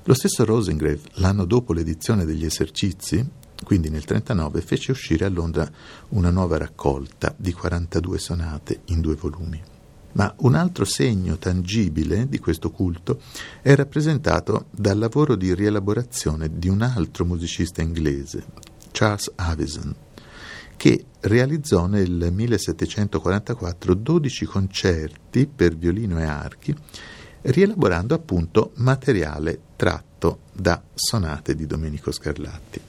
Lo 0.08 0.14
stesso 0.14 0.44
Rosengrave, 0.44 1.00
l'anno 1.14 1.44
dopo 1.44 1.72
l'edizione 1.72 2.24
degli 2.24 2.44
esercizi, 2.44 3.16
quindi 3.64 3.88
nel 3.90 4.04
1939, 4.06 4.60
fece 4.60 4.92
uscire 4.92 5.24
a 5.24 5.28
Londra 5.28 5.68
una 6.10 6.30
nuova 6.30 6.58
raccolta 6.58 7.34
di 7.36 7.52
42 7.52 8.16
sonate 8.16 8.82
in 8.84 9.00
due 9.00 9.16
volumi. 9.16 9.60
Ma 10.12 10.32
un 10.38 10.54
altro 10.54 10.84
segno 10.84 11.38
tangibile 11.38 12.28
di 12.28 12.38
questo 12.38 12.70
culto 12.70 13.20
è 13.60 13.74
rappresentato 13.74 14.66
dal 14.70 14.96
lavoro 14.96 15.34
di 15.34 15.52
rielaborazione 15.52 16.56
di 16.56 16.68
un 16.68 16.82
altro 16.82 17.24
musicista 17.24 17.82
inglese, 17.82 18.44
Charles 18.92 19.32
Avison, 19.34 19.92
che 20.76 21.04
realizzò 21.22 21.86
nel 21.86 22.28
1744 22.32 23.94
12 23.94 24.44
concerti 24.44 25.48
per 25.48 25.76
violino 25.76 26.20
e 26.20 26.24
archi, 26.24 26.76
rielaborando 27.42 28.14
appunto 28.14 28.72
materiale 28.76 29.58
tratto 29.76 30.40
da 30.52 30.82
sonate 30.94 31.54
di 31.54 31.66
Domenico 31.66 32.12
Scarlatti. 32.12 32.80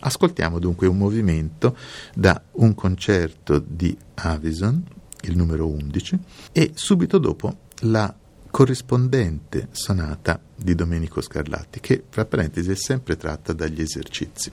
Ascoltiamo 0.00 0.58
dunque 0.58 0.86
un 0.86 0.98
movimento 0.98 1.76
da 2.14 2.40
un 2.52 2.74
concerto 2.74 3.58
di 3.58 3.96
Avison 4.14 4.82
il 5.24 5.36
numero 5.36 5.66
11, 5.66 6.18
e 6.52 6.72
subito 6.74 7.18
dopo 7.18 7.56
la 7.80 8.14
corrispondente 8.50 9.68
sonata 9.72 10.40
di 10.54 10.74
Domenico 10.74 11.20
Scarlatti, 11.20 11.80
che 11.80 12.04
fra 12.08 12.24
parentesi 12.24 12.70
è 12.70 12.76
sempre 12.76 13.16
tratta 13.16 13.52
dagli 13.52 13.80
esercizi. 13.80 14.50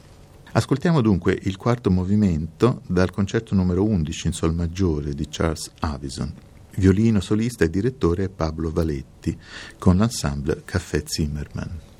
Ascoltiamo 0.53 1.01
dunque 1.01 1.37
il 1.43 1.55
quarto 1.55 1.91
movimento 1.91 2.81
dal 2.87 3.11
concerto 3.11 3.55
numero 3.55 3.83
11 3.83 4.27
in 4.27 4.33
Sol 4.33 4.53
maggiore 4.53 5.13
di 5.13 5.27
Charles 5.29 5.71
Avison. 5.79 6.33
Violino 6.75 7.19
solista 7.19 7.63
e 7.63 7.69
direttore 7.69 8.25
è 8.25 8.29
Pablo 8.29 8.71
Valetti 8.71 9.37
con 9.77 9.97
l'ensemble 9.97 10.61
Caffè 10.65 11.03
Zimmermann. 11.05 11.90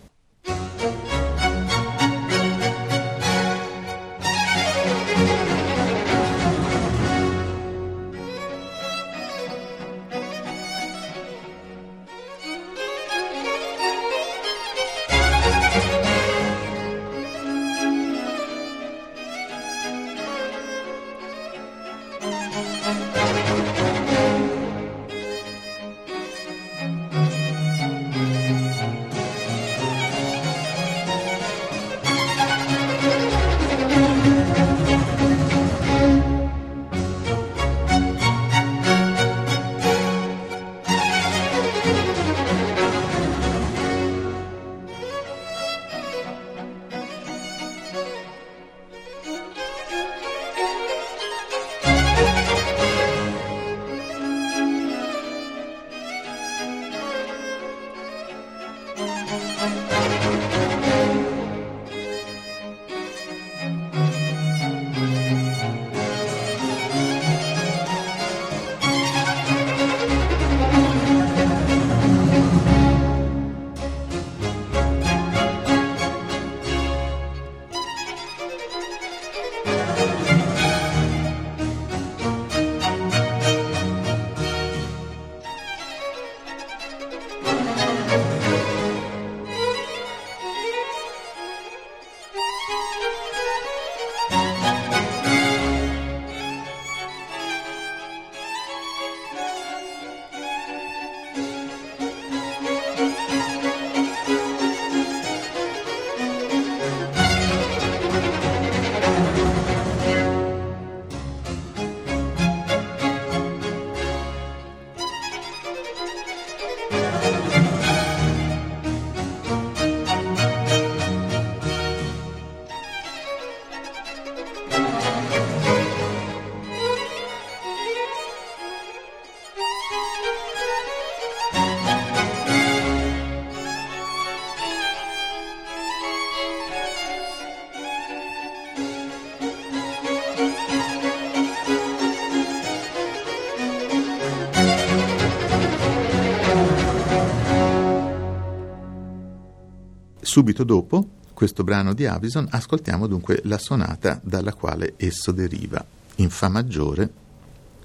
Subito 150.32 150.64
dopo 150.64 151.06
questo 151.34 151.66
brano 151.66 151.94
di 151.94 152.06
Avison 152.06 152.48
ascoltiamo 152.50 153.06
dunque 153.06 153.42
la 153.44 153.58
sonata 153.58 154.18
dalla 154.24 154.54
quale 154.54 154.94
esso 154.96 155.34
deriva, 155.34 155.86
in 156.16 156.30
Fa 156.30 156.48
maggiore 156.48 157.12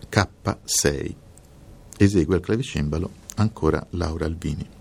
K6. 0.09 1.15
Esegue 1.97 2.37
al 2.37 2.41
clavicembalo 2.41 3.11
ancora 3.35 3.85
Laura 3.91 4.27
Albini. 4.27 4.76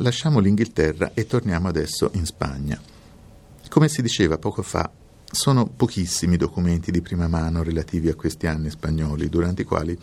Lasciamo 0.00 0.40
l'Inghilterra 0.40 1.12
e 1.14 1.26
torniamo 1.26 1.68
adesso 1.68 2.10
in 2.14 2.26
Spagna. 2.26 2.80
Come 3.68 3.88
si 3.88 4.02
diceva 4.02 4.38
poco 4.38 4.62
fa, 4.62 4.90
sono 5.30 5.66
pochissimi 5.66 6.36
documenti 6.36 6.90
di 6.90 7.00
prima 7.00 7.28
mano 7.28 7.62
relativi 7.62 8.08
a 8.08 8.14
questi 8.14 8.46
anni 8.46 8.70
spagnoli, 8.70 9.28
durante 9.28 9.62
i 9.62 9.64
quali 9.64 9.96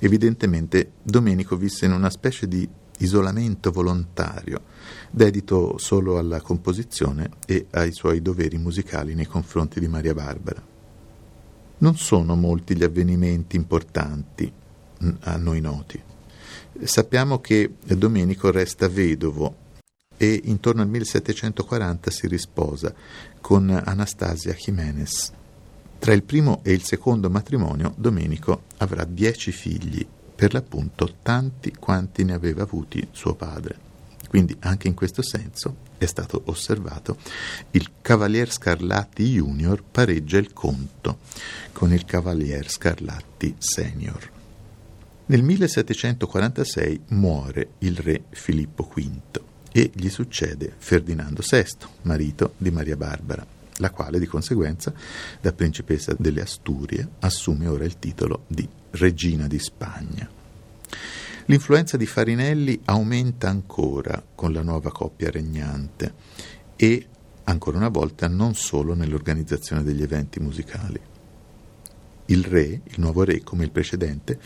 evidentemente 0.00 0.92
Domenico 1.02 1.56
visse 1.56 1.86
in 1.86 1.92
una 1.92 2.10
specie 2.10 2.46
di 2.46 2.68
isolamento 2.98 3.70
volontario, 3.70 4.62
dedito 5.10 5.78
solo 5.78 6.18
alla 6.18 6.40
composizione 6.40 7.30
e 7.46 7.66
ai 7.70 7.92
suoi 7.92 8.20
doveri 8.20 8.58
musicali 8.58 9.14
nei 9.14 9.26
confronti 9.26 9.80
di 9.80 9.88
Maria 9.88 10.14
Barbara. 10.14 10.62
Non 11.78 11.96
sono 11.96 12.36
molti 12.36 12.76
gli 12.76 12.84
avvenimenti 12.84 13.56
importanti 13.56 14.52
a 15.20 15.36
noi 15.36 15.60
noti. 15.60 16.02
Sappiamo 16.82 17.40
che 17.40 17.74
Domenico 17.84 18.50
resta 18.50 18.88
vedovo 18.88 19.62
e 20.16 20.40
intorno 20.44 20.82
al 20.82 20.88
1740 20.88 22.10
si 22.10 22.26
risposa 22.26 22.92
con 23.40 23.70
Anastasia 23.70 24.52
Jiménez. 24.54 25.32
Tra 25.98 26.12
il 26.12 26.24
primo 26.24 26.60
e 26.64 26.72
il 26.72 26.82
secondo 26.82 27.30
matrimonio 27.30 27.94
Domenico 27.96 28.64
avrà 28.78 29.04
dieci 29.04 29.52
figli, 29.52 30.06
per 30.34 30.52
l'appunto 30.52 31.16
tanti 31.22 31.72
quanti 31.78 32.24
ne 32.24 32.34
aveva 32.34 32.62
avuti 32.62 33.06
suo 33.12 33.34
padre. 33.34 33.92
Quindi 34.28 34.56
anche 34.60 34.88
in 34.88 34.94
questo 34.94 35.22
senso 35.22 35.76
è 35.96 36.06
stato 36.06 36.42
osservato 36.46 37.16
il 37.70 37.92
Cavalier 38.02 38.50
Scarlatti 38.50 39.24
Junior 39.30 39.82
pareggia 39.88 40.38
il 40.38 40.52
conto 40.52 41.18
con 41.72 41.92
il 41.92 42.04
Cavalier 42.04 42.68
Scarlatti 42.68 43.54
Senior. 43.58 44.33
Nel 45.26 45.42
1746 45.42 47.00
muore 47.08 47.70
il 47.78 47.96
re 47.96 48.24
Filippo 48.28 48.90
V 48.94 49.40
e 49.72 49.90
gli 49.94 50.10
succede 50.10 50.74
Ferdinando 50.76 51.40
VI, 51.42 51.64
marito 52.02 52.52
di 52.58 52.70
Maria 52.70 52.98
Barbara, 52.98 53.46
la 53.78 53.90
quale 53.90 54.18
di 54.18 54.26
conseguenza, 54.26 54.92
da 55.40 55.54
principessa 55.54 56.14
delle 56.18 56.42
Asturie, 56.42 57.08
assume 57.20 57.66
ora 57.68 57.86
il 57.86 57.98
titolo 57.98 58.44
di 58.48 58.68
regina 58.90 59.46
di 59.46 59.58
Spagna. 59.58 60.28
L'influenza 61.46 61.96
di 61.96 62.04
Farinelli 62.04 62.82
aumenta 62.84 63.48
ancora 63.48 64.22
con 64.34 64.52
la 64.52 64.62
nuova 64.62 64.92
coppia 64.92 65.30
regnante 65.30 66.12
e, 66.76 67.06
ancora 67.44 67.78
una 67.78 67.88
volta, 67.88 68.28
non 68.28 68.54
solo 68.54 68.92
nell'organizzazione 68.92 69.82
degli 69.82 70.02
eventi 70.02 70.38
musicali. 70.38 71.00
Il 72.26 72.44
re, 72.44 72.80
il 72.84 72.94
nuovo 72.96 73.22
re 73.24 73.42
come 73.42 73.64
il 73.64 73.70
precedente, 73.70 74.38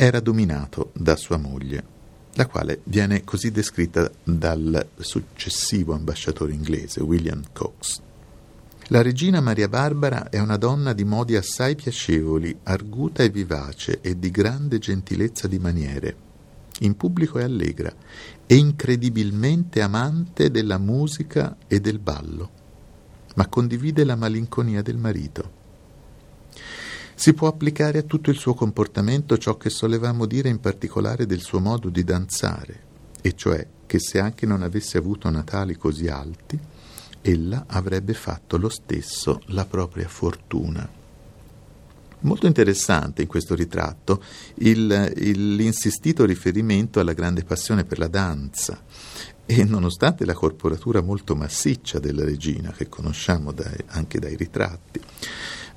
era 0.00 0.20
dominato 0.20 0.92
da 0.94 1.16
sua 1.16 1.38
moglie, 1.38 1.82
la 2.34 2.46
quale 2.46 2.82
viene 2.84 3.24
così 3.24 3.50
descritta 3.50 4.08
dal 4.22 4.90
successivo 4.96 5.92
ambasciatore 5.92 6.52
inglese 6.52 7.02
William 7.02 7.42
Cox. 7.52 8.00
La 8.90 9.02
regina 9.02 9.40
Maria 9.40 9.68
Barbara 9.68 10.28
è 10.28 10.38
una 10.38 10.56
donna 10.56 10.92
di 10.92 11.02
modi 11.02 11.34
assai 11.34 11.74
piacevoli, 11.74 12.56
arguta 12.62 13.24
e 13.24 13.30
vivace 13.30 13.98
e 14.00 14.16
di 14.16 14.30
grande 14.30 14.78
gentilezza 14.78 15.48
di 15.48 15.58
maniere. 15.58 16.16
In 16.82 16.96
pubblico 16.96 17.40
è 17.40 17.42
allegra 17.42 17.92
e 18.46 18.54
incredibilmente 18.54 19.82
amante 19.82 20.52
della 20.52 20.78
musica 20.78 21.56
e 21.66 21.80
del 21.80 21.98
ballo, 21.98 22.50
ma 23.34 23.48
condivide 23.48 24.04
la 24.04 24.14
malinconia 24.14 24.80
del 24.80 24.96
marito. 24.96 25.57
Si 27.18 27.34
può 27.34 27.48
applicare 27.48 27.98
a 27.98 28.02
tutto 28.02 28.30
il 28.30 28.36
suo 28.36 28.54
comportamento 28.54 29.36
ciò 29.38 29.56
che 29.56 29.70
solevamo 29.70 30.24
dire 30.24 30.48
in 30.48 30.60
particolare 30.60 31.26
del 31.26 31.40
suo 31.40 31.58
modo 31.58 31.88
di 31.88 32.04
danzare, 32.04 32.80
e 33.20 33.34
cioè 33.34 33.66
che 33.86 33.98
se 33.98 34.20
anche 34.20 34.46
non 34.46 34.62
avesse 34.62 34.98
avuto 34.98 35.28
natali 35.28 35.74
così 35.74 36.06
alti, 36.06 36.56
ella 37.20 37.64
avrebbe 37.66 38.14
fatto 38.14 38.56
lo 38.56 38.68
stesso 38.68 39.40
la 39.46 39.64
propria 39.64 40.06
fortuna. 40.06 40.88
Molto 42.20 42.46
interessante 42.46 43.22
in 43.22 43.28
questo 43.28 43.56
ritratto 43.56 44.22
il, 44.58 45.12
il, 45.16 45.56
l'insistito 45.56 46.24
riferimento 46.24 47.00
alla 47.00 47.14
grande 47.14 47.42
passione 47.42 47.82
per 47.82 47.98
la 47.98 48.08
danza 48.08 48.80
e 49.44 49.64
nonostante 49.64 50.24
la 50.24 50.34
corporatura 50.34 51.00
molto 51.00 51.34
massiccia 51.34 51.98
della 51.98 52.22
regina, 52.22 52.70
che 52.70 52.88
conosciamo 52.88 53.50
dai, 53.50 53.76
anche 53.88 54.20
dai 54.20 54.36
ritratti, 54.36 55.00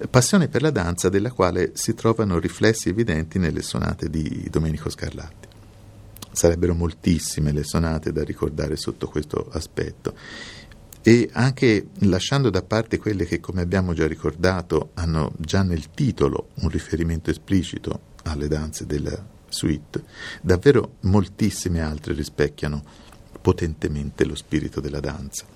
passione 0.09 0.47
per 0.47 0.61
la 0.61 0.71
danza 0.71 1.09
della 1.09 1.31
quale 1.31 1.71
si 1.73 1.93
trovano 1.93 2.39
riflessi 2.39 2.89
evidenti 2.89 3.39
nelle 3.39 3.61
sonate 3.61 4.09
di 4.09 4.47
Domenico 4.49 4.89
Scarlatti. 4.89 5.47
Sarebbero 6.31 6.73
moltissime 6.73 7.51
le 7.51 7.63
sonate 7.63 8.11
da 8.11 8.23
ricordare 8.23 8.77
sotto 8.77 9.07
questo 9.07 9.49
aspetto 9.51 10.13
e 11.03 11.29
anche 11.33 11.87
lasciando 11.99 12.49
da 12.49 12.61
parte 12.61 12.97
quelle 12.99 13.25
che, 13.25 13.39
come 13.39 13.61
abbiamo 13.61 13.93
già 13.93 14.07
ricordato, 14.07 14.91
hanno 14.93 15.33
già 15.37 15.63
nel 15.63 15.89
titolo 15.91 16.49
un 16.61 16.69
riferimento 16.69 17.29
esplicito 17.29 18.09
alle 18.23 18.47
danze 18.47 18.85
della 18.85 19.25
suite, 19.49 20.03
davvero 20.41 20.95
moltissime 21.01 21.81
altre 21.81 22.13
rispecchiano 22.13 22.83
potentemente 23.41 24.25
lo 24.25 24.35
spirito 24.35 24.79
della 24.79 24.99
danza. 24.99 25.50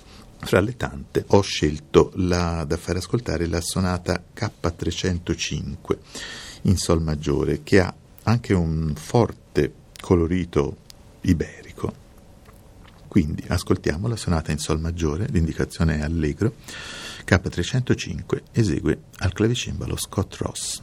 Fra 0.46 0.60
le 0.60 0.78
tante 0.78 1.24
ho 1.30 1.42
scelto 1.42 2.12
la, 2.18 2.64
da 2.68 2.78
fare 2.78 3.00
ascoltare 3.00 3.48
la 3.48 3.62
sonata 3.62 4.24
K305 4.32 5.98
in 6.62 6.78
Sol 6.78 7.02
maggiore, 7.02 7.64
che 7.64 7.80
ha 7.80 7.92
anche 8.22 8.54
un 8.54 8.94
forte 8.96 9.74
colorito 10.00 10.78
iberico. 11.22 11.92
Quindi 13.08 13.44
ascoltiamo 13.48 14.08
la 14.08 14.16
sonata 14.16 14.52
in 14.52 14.60
Sol 14.60 14.80
maggiore, 14.80 15.26
l'indicazione 15.32 15.98
è 15.98 16.02
allegro. 16.04 16.54
K305 17.26 18.42
esegue 18.52 19.00
al 19.18 19.34
clavicembalo 19.34 19.98
Scott 19.98 20.36
Ross. 20.36 20.80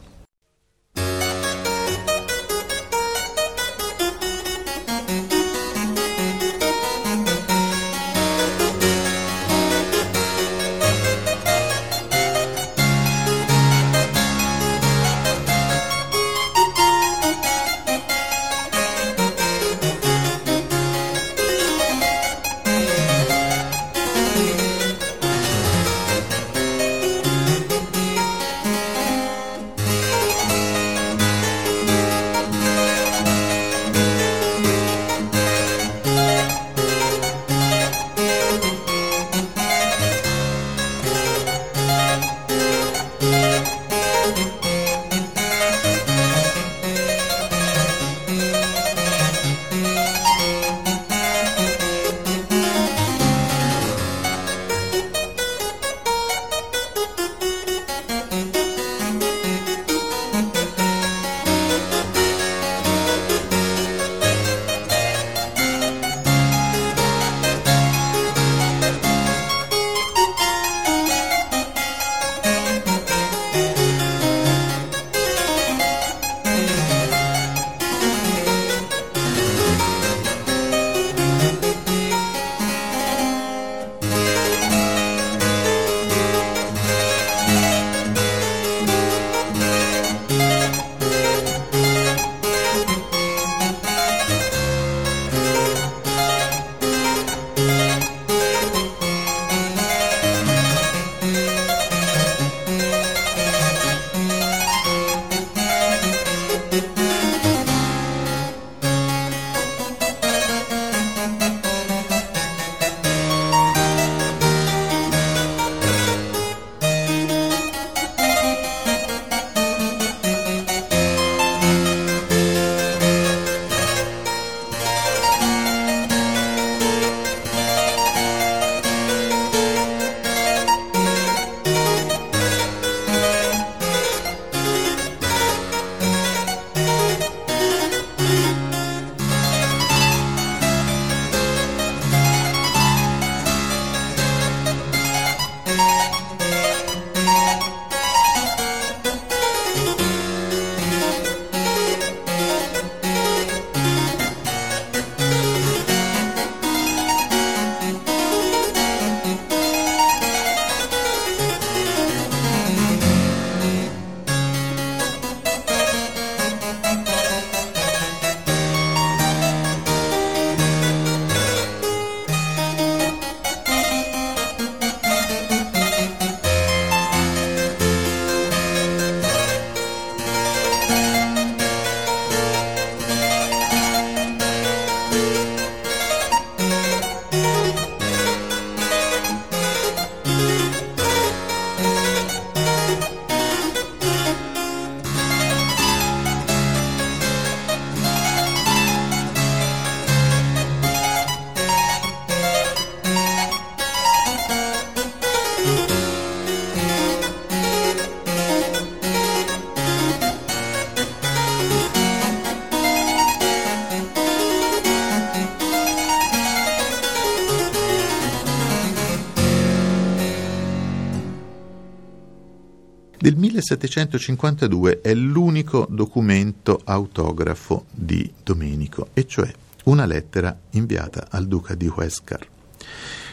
1752 223.63 225.01
è 225.01 225.15
l'unico 225.15 225.87
documento 225.89 226.81
autografo 226.83 227.85
di 227.93 228.31
Domenico, 228.43 229.11
e 229.15 229.27
cioè 229.27 229.51
una 229.85 230.05
lettera 230.05 230.59
inviata 230.71 231.29
al 231.31 231.47
duca 231.47 231.75
di 231.75 231.87
Huescar, 231.87 232.47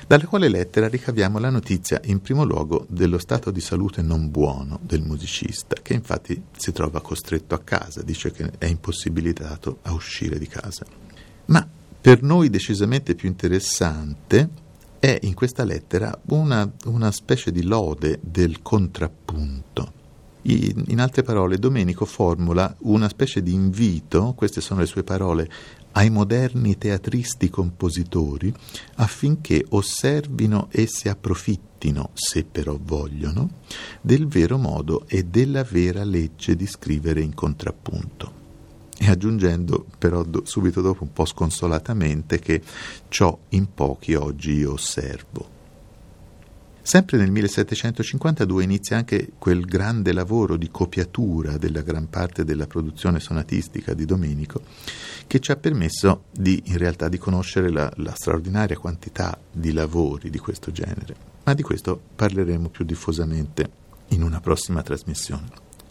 dalla 0.06 0.26
quale 0.26 0.48
lettera 0.48 0.88
ricaviamo 0.88 1.40
la 1.40 1.50
notizia 1.50 2.00
in 2.06 2.22
primo 2.22 2.44
luogo 2.44 2.86
dello 2.90 3.18
stato 3.18 3.50
di 3.50 3.60
salute 3.60 4.04
non 4.04 4.30
buono 4.30 4.80
del 4.84 5.02
musicista, 5.02 5.76
che 5.82 5.94
infatti 5.94 6.42
si 6.56 6.72
trova 6.72 7.02
costretto 7.02 7.56
a 7.56 7.60
casa, 7.60 8.04
dice 8.04 8.32
che 8.32 8.52
è 8.60 8.66
impossibilitato 8.66 9.80
a 9.84 9.94
uscire 9.94 10.38
di 10.38 10.48
casa. 10.48 10.86
Ma 11.46 11.68
per 12.02 12.22
noi 12.22 12.50
decisamente 12.50 13.16
più 13.16 13.28
interessante 13.28 14.68
è 15.00 15.18
in 15.24 15.34
questa 15.34 15.64
lettera 15.64 16.18
una, 16.28 16.72
una 16.86 17.12
specie 17.12 17.52
di 17.52 17.64
lode 17.64 18.20
del 18.22 18.62
contrappunto. 18.62 19.99
In, 20.44 21.00
altre 21.00 21.22
parole, 21.22 21.58
Domenico 21.58 22.06
formula 22.06 22.74
una 22.80 23.10
specie 23.10 23.44
di 23.44 23.54
invito, 23.54 24.34
queste 24.38 24.62
sono 24.62 24.80
le 24.80 24.86
sue 24.86 25.04
parole, 25.04 25.50
ai 25.94 26.10
moderni 26.10 26.78
teatristi 26.78 27.50
compositori 27.50 28.54
affinché 28.96 29.66
osservino 29.70 30.68
e 30.72 30.88
si 30.88 31.10
approfittino, 31.10 32.12
se 32.14 32.46
però 32.46 32.78
vogliono, 32.82 33.50
del 34.02 34.28
vero 34.28 34.58
modo 34.58 35.04
e 35.08 35.24
della 35.24 35.64
vera 35.64 36.04
legge 36.04 36.56
di 36.56 36.68
scrivere 36.68 37.22
in 37.22 37.34
contrappunto. 37.34 38.38
E 38.98 39.10
aggiungendo 39.10 39.86
però 39.98 40.24
do, 40.24 40.44
subito 40.46 40.82
dopo 40.82 41.04
un 41.04 41.12
po' 41.12 41.26
sconsolatamente 41.26 42.40
che 42.40 42.62
ciò 43.08 43.38
in 43.50 43.74
pochi 43.74 44.14
oggi 44.14 44.54
io 44.54 44.74
osservo. 44.74 45.59
Sempre 46.90 47.18
nel 47.18 47.30
1752 47.30 48.64
inizia 48.64 48.98
anche 48.98 49.34
quel 49.38 49.64
grande 49.64 50.12
lavoro 50.12 50.58
di 50.58 50.72
copiatura 50.72 51.56
della 51.58 51.82
gran 51.82 52.10
parte 52.10 52.44
della 52.44 52.66
produzione 52.66 53.20
sonatistica 53.20 53.94
di 53.94 54.06
Domenico, 54.06 54.64
che 55.28 55.40
ci 55.40 55.52
ha 55.52 55.56
permesso 55.56 56.24
di, 56.32 56.64
in 56.66 56.80
realtà 56.80 57.08
di 57.08 57.20
conoscere 57.20 57.70
la, 57.70 57.94
la 57.98 58.16
straordinaria 58.16 58.76
quantità 58.76 59.38
di 59.52 59.72
lavori 59.72 60.32
di 60.32 60.40
questo 60.40 60.72
genere. 60.72 61.16
Ma 61.44 61.54
di 61.54 61.62
questo 61.62 62.02
parleremo 62.16 62.70
più 62.70 62.84
diffusamente 62.86 63.70
in 64.08 64.24
una 64.24 64.40
prossima 64.40 64.82
trasmissione. 64.82 65.46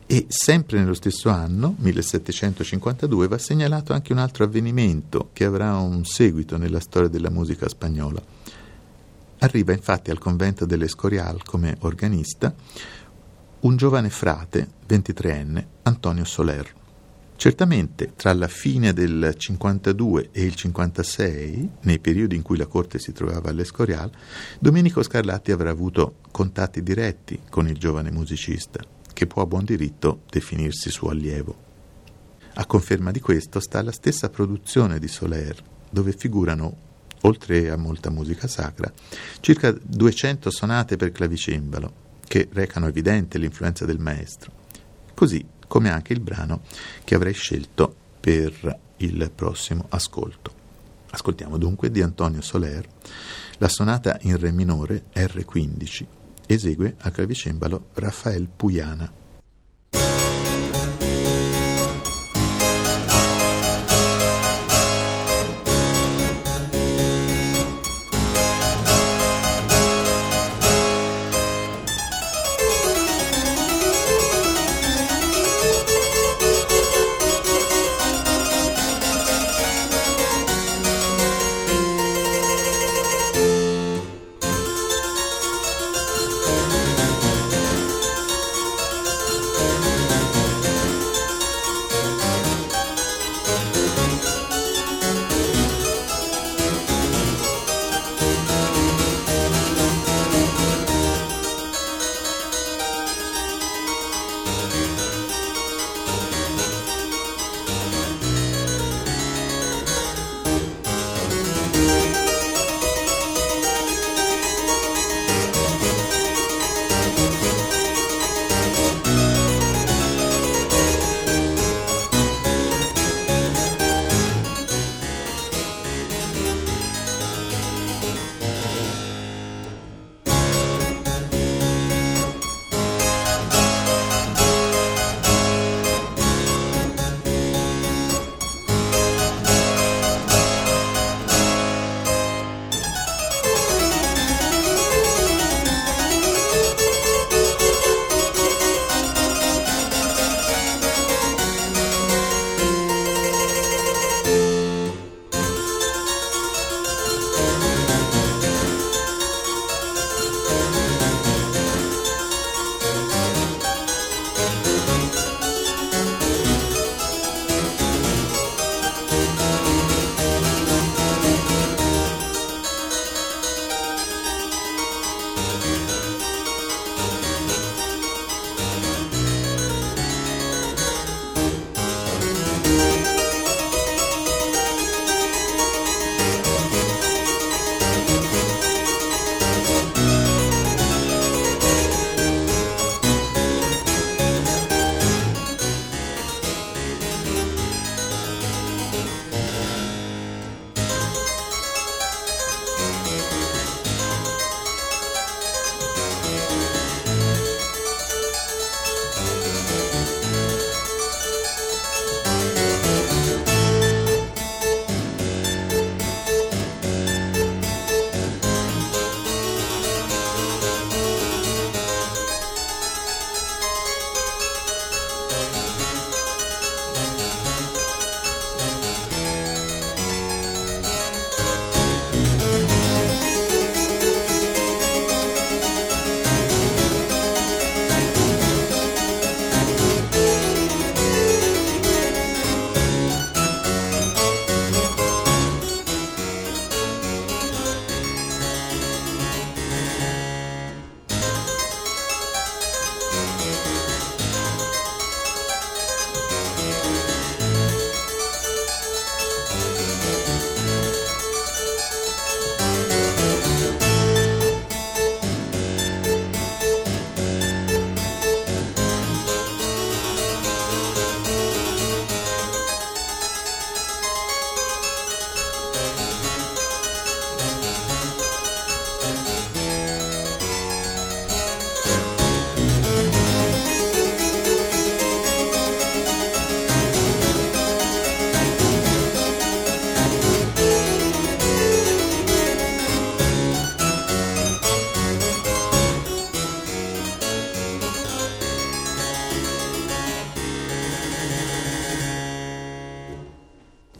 E 0.05 0.27
sempre 0.27 0.81
nello 0.81 0.95
stesso 0.95 1.29
anno, 1.29 1.77
1752, 1.79 3.29
va 3.29 3.39
segnalato 3.39 3.93
anche 3.93 4.11
un 4.11 4.19
altro 4.19 4.43
avvenimento 4.43 5.31
che 5.33 5.45
avrà 5.45 5.77
un 5.77 6.05
seguito 6.05 6.57
nella 6.57 6.81
storia 6.81 7.09
della 7.09 7.31
musica 7.31 7.69
spagnola. 7.69 8.38
Arriva 9.41 9.73
infatti 9.73 10.11
al 10.11 10.19
convento 10.19 10.67
dell'Escorial 10.67 11.45
come 11.45 11.77
organista 11.81 12.55
un 13.61 13.77
giovane 13.77 14.11
frate, 14.11 14.69
23enne, 14.89 15.65
Antonio 15.83 16.25
Soler. 16.25 16.75
Certamente 17.37 18.15
tra 18.17 18.33
la 18.33 18.49
fine 18.49 18.93
del 18.93 19.35
52 19.37 20.31
e 20.33 20.43
il 20.43 20.57
56, 20.57 21.71
nei 21.83 22.01
periodi 22.01 22.35
in 22.35 22.43
cui 22.43 22.57
la 22.57 22.67
corte 22.67 22.99
si 22.99 23.13
trovava 23.13 23.51
all'Escorial, 23.51 24.11
Domenico 24.59 25.03
Scarlatti 25.05 25.53
avrà 25.53 25.71
avuto 25.71 26.17
contatti 26.33 26.83
diretti 26.83 27.41
con 27.49 27.69
il 27.69 27.79
giovane 27.79 28.11
musicista, 28.11 28.81
che 29.13 29.27
può 29.29 29.43
a 29.43 29.47
buon 29.47 29.65
diritto 29.65 30.23
definirsi 30.29 30.91
suo 30.91 31.11
allievo. 31.11 31.67
A 32.55 32.67
conferma 32.67 33.13
di 33.13 33.21
questo 33.21 33.61
sta 33.61 33.83
la 33.83 33.93
stessa 33.93 34.31
produzione 34.31 34.99
di 34.99 35.07
Soler, 35.07 35.63
dove 35.91 36.13
figurano 36.13 36.87
oltre 37.23 37.71
a 37.71 37.77
molta 37.77 38.11
musica 38.11 38.47
sacra, 38.47 38.93
circa 39.41 39.73
200 39.73 40.51
sonate 40.51 40.97
per 40.97 41.13
clavicembalo, 41.13 42.07
che 42.27 42.49
recano 42.53 42.87
evidente 42.87 43.39
l'influenza 43.39 43.85
del 43.85 43.99
maestro, 43.99 44.53
così 45.15 45.45
come 45.67 45.91
anche 45.91 46.13
il 46.13 46.21
brano 46.21 46.63
che 47.05 47.15
avrei 47.15 47.35
scelto 47.35 47.95
per 48.21 48.79
il 48.99 49.31
prossimo 49.35 49.87
ascolto. 49.89 50.53
Ascoltiamo 51.11 51.57
dunque 51.57 51.91
di 51.91 52.03
Antonio 52.03 52.43
Soler 52.43 52.87
la 53.59 53.69
sonata 53.69 54.19
in 54.23 54.39
Re 54.39 54.53
minore 54.53 55.05
R15, 55.15 56.05
esegue 56.47 56.97
al 56.99 57.13
clavicembalo 57.13 57.89
Raffaele 57.95 58.49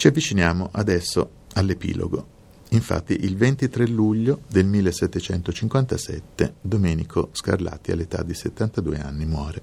Avviciniamo 0.09 0.71
adesso 0.73 1.31
all'epilogo. 1.53 2.37
Infatti 2.71 3.25
il 3.25 3.37
23 3.37 3.87
luglio 3.87 4.41
del 4.49 4.65
1757 4.65 6.55
Domenico 6.63 7.29
Scarlatti 7.33 7.93
all'età 7.93 8.23
di 8.23 8.33
72 8.33 8.99
anni 9.01 9.27
muore. 9.27 9.63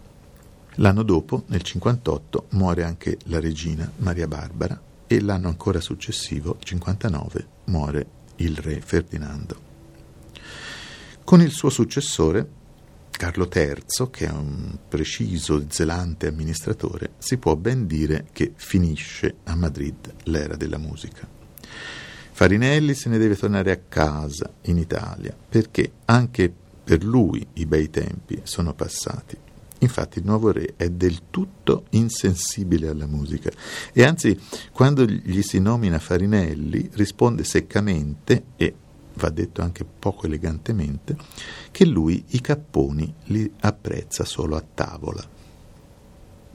L'anno 0.76 1.02
dopo, 1.02 1.46
nel 1.48 1.64
58, 1.64 2.48
muore 2.52 2.84
anche 2.84 3.18
la 3.26 3.40
regina 3.40 3.92
Maria 3.98 4.28
Barbara 4.28 4.80
e 5.08 5.20
l'anno 5.20 5.48
ancora 5.48 5.80
successivo, 5.80 6.58
59, 6.60 7.48
muore 7.66 8.08
il 8.38 8.56
re 8.58 8.82
Ferdinando. 8.82 9.60
Con 11.24 11.42
il 11.42 11.52
suo 11.52 11.70
successore, 11.70 12.48
Carlo 13.18 13.50
III, 13.52 14.10
che 14.12 14.28
è 14.28 14.32
un 14.32 14.78
preciso 14.88 15.58
e 15.58 15.66
zelante 15.70 16.28
amministratore, 16.28 17.12
si 17.18 17.38
può 17.38 17.56
ben 17.56 17.88
dire 17.88 18.28
che 18.32 18.54
finisce 18.56 19.36
a 19.44 19.56
Madrid 19.56 20.14
l'era 20.24 20.56
della 20.56 20.78
musica. 20.78 21.28
Farinelli 22.32 22.94
se 22.94 23.08
ne 23.08 23.18
deve 23.18 23.38
tornare 23.38 23.72
a 23.72 23.80
casa, 23.88 24.52
in 24.64 24.78
Italia, 24.78 25.36
perché 25.50 25.92
anche 26.06 26.54
per 26.84 27.04
lui 27.04 27.46
i 27.54 27.66
bei 27.66 27.90
tempi 27.90 28.42
sono 28.44 28.74
passati. 28.74 29.38
Infatti 29.80 30.20
il 30.20 30.26
nuovo 30.26 30.52
re 30.52 30.74
è 30.76 30.90
del 30.90 31.24
tutto 31.30 31.86
insensibile 31.92 32.88
alla 32.88 33.08
musica 33.08 33.52
e 33.92 34.04
anzi 34.04 34.40
quando 34.72 35.06
gli 35.06 35.42
si 35.42 35.60
nomina 35.60 36.00
Farinelli 36.00 36.90
risponde 36.94 37.44
seccamente 37.44 38.46
e 38.56 38.74
va 39.16 39.30
detto 39.30 39.62
anche 39.62 39.86
poco 39.86 40.26
elegantemente 40.26 41.16
che 41.72 41.86
lui 41.86 42.24
i 42.30 42.42
capponi 42.42 43.14
li 43.26 43.52
apprezza 43.62 44.24
solo 44.26 44.56
a 44.56 44.64
tavola. 44.74 45.28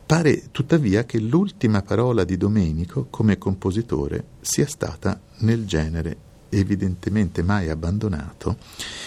Pare 0.07 0.51
tuttavia 0.51 1.05
che 1.05 1.21
l'ultima 1.21 1.83
parola 1.83 2.25
di 2.25 2.37
Domenico 2.37 3.07
come 3.11 3.39
compositore 3.39 4.25
sia 4.41 4.67
stata 4.67 5.21
nel 5.39 5.67
genere 5.67 6.29
evidentemente 6.49 7.43
mai 7.43 7.69
abbandonato 7.69 8.57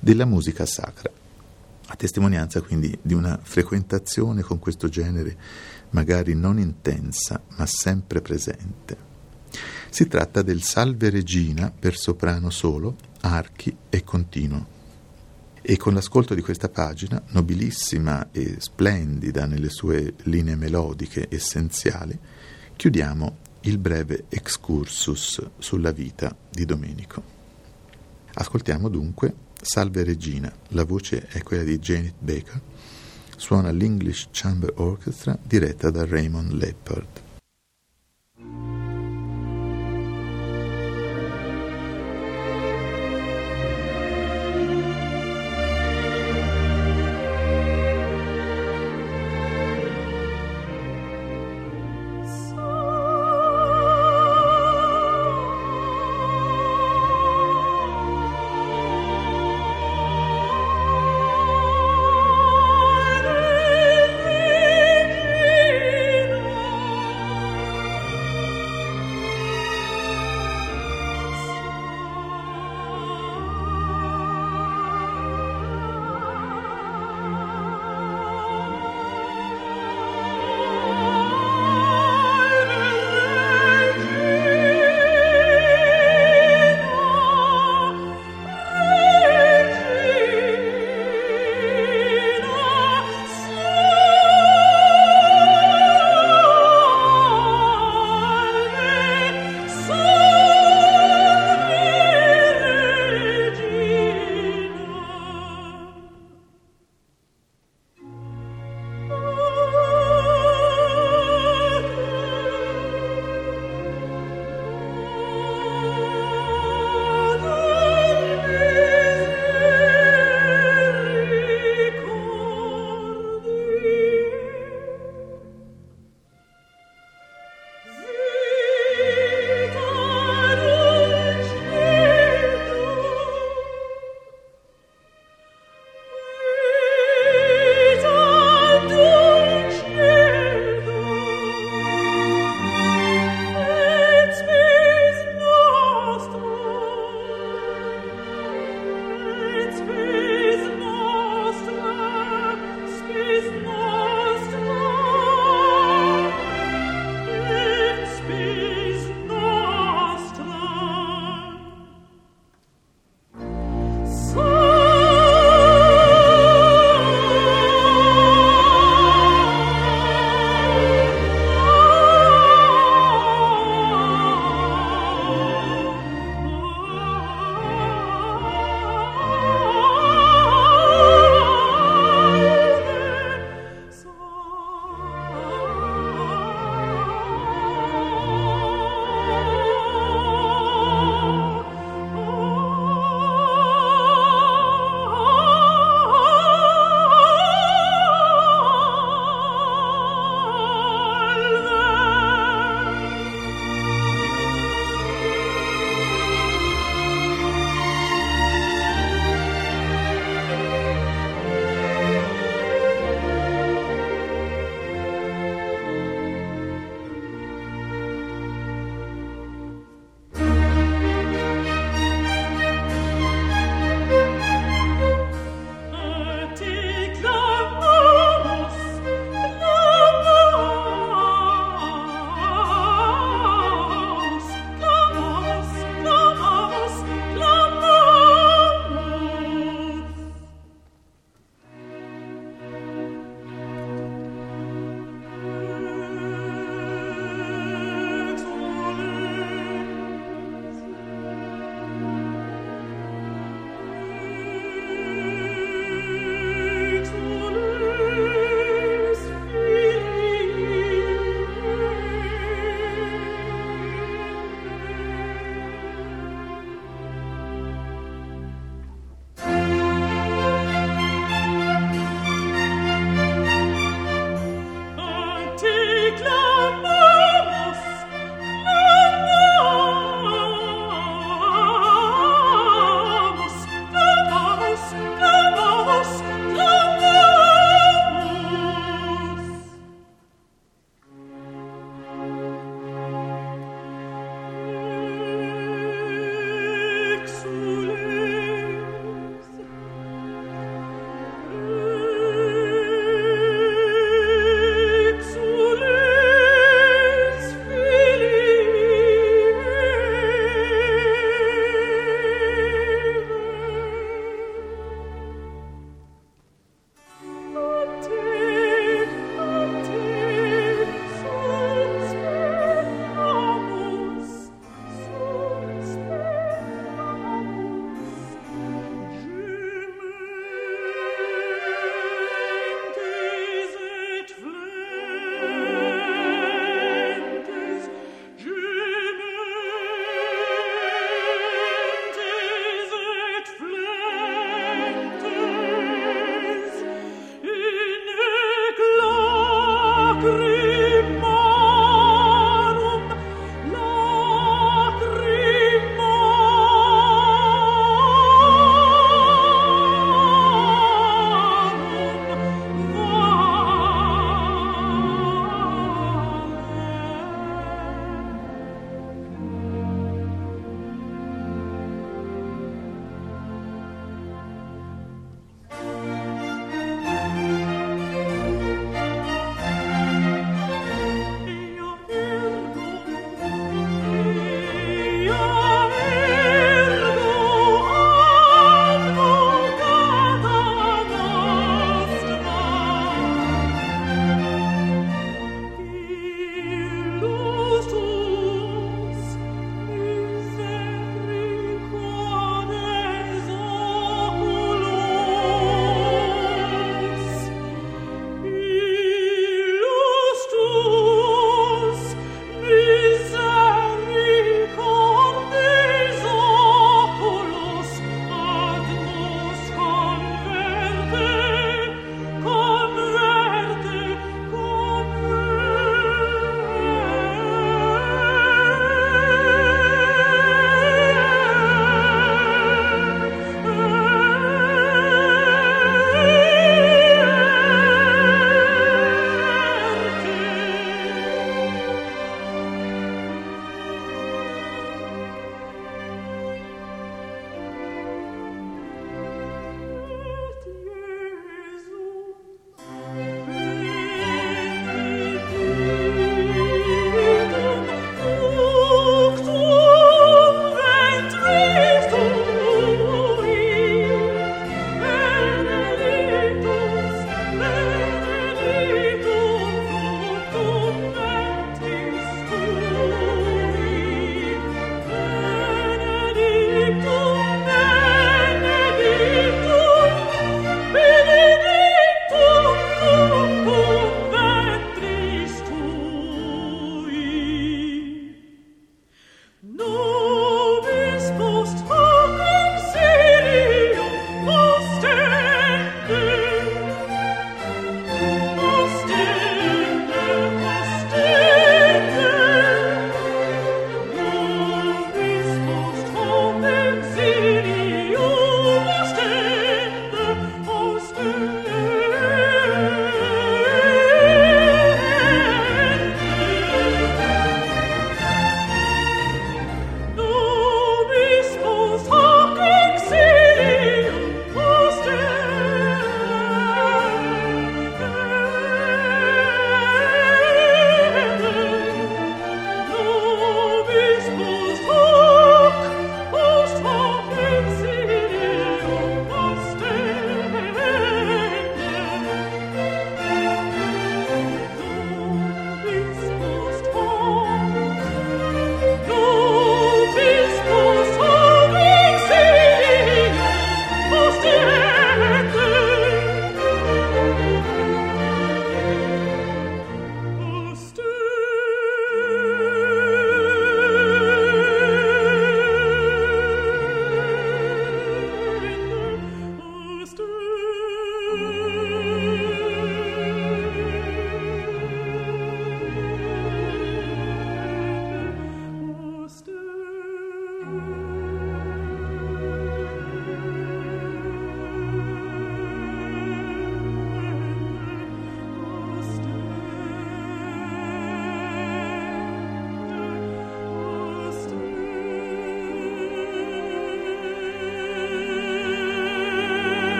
della 0.00 0.24
musica 0.24 0.64
sacra, 0.66 1.10
a 1.86 1.96
testimonianza 1.96 2.60
quindi 2.60 2.96
di 3.02 3.12
una 3.12 3.38
frequentazione 3.42 4.42
con 4.42 4.60
questo 4.60 4.88
genere 4.88 5.36
magari 5.90 6.34
non 6.34 6.58
intensa 6.58 7.42
ma 7.56 7.66
sempre 7.66 8.20
presente. 8.20 9.12
Si 9.90 10.06
tratta 10.08 10.42
del 10.42 10.62
Salve 10.62 11.10
Regina 11.10 11.72
per 11.76 11.96
soprano 11.96 12.50
solo, 12.50 12.96
archi 13.24 13.74
e 13.88 14.04
continuo 14.04 14.72
e 15.66 15.78
con 15.78 15.94
l'ascolto 15.94 16.34
di 16.34 16.42
questa 16.42 16.68
pagina, 16.68 17.22
nobilissima 17.28 18.28
e 18.32 18.56
splendida 18.58 19.46
nelle 19.46 19.70
sue 19.70 20.12
linee 20.24 20.56
melodiche 20.56 21.26
essenziali, 21.30 22.18
chiudiamo 22.76 23.36
il 23.62 23.78
breve 23.78 24.24
excursus 24.28 25.42
sulla 25.56 25.90
vita 25.90 26.36
di 26.50 26.66
Domenico. 26.66 27.22
Ascoltiamo 28.34 28.90
dunque 28.90 29.34
Salve 29.58 30.04
Regina, 30.04 30.52
la 30.68 30.84
voce 30.84 31.26
è 31.28 31.42
quella 31.42 31.62
di 31.62 31.78
Janet 31.78 32.16
Baker, 32.18 32.60
suona 33.34 33.70
l'English 33.70 34.28
Chamber 34.32 34.70
Orchestra 34.76 35.38
diretta 35.42 35.90
da 35.90 36.04
Raymond 36.04 36.52
Leppard. 36.52 37.23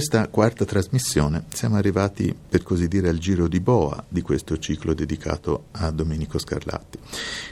Questa 0.00 0.28
quarta 0.28 0.64
trasmissione 0.64 1.44
siamo 1.52 1.76
arrivati, 1.76 2.34
per 2.48 2.62
così 2.62 2.88
dire, 2.88 3.10
al 3.10 3.18
giro 3.18 3.48
di 3.48 3.60
boa 3.60 4.02
di 4.08 4.22
questo 4.22 4.56
ciclo 4.56 4.94
dedicato 4.94 5.66
a 5.72 5.90
Domenico 5.90 6.38
Scarlatti. 6.38 6.98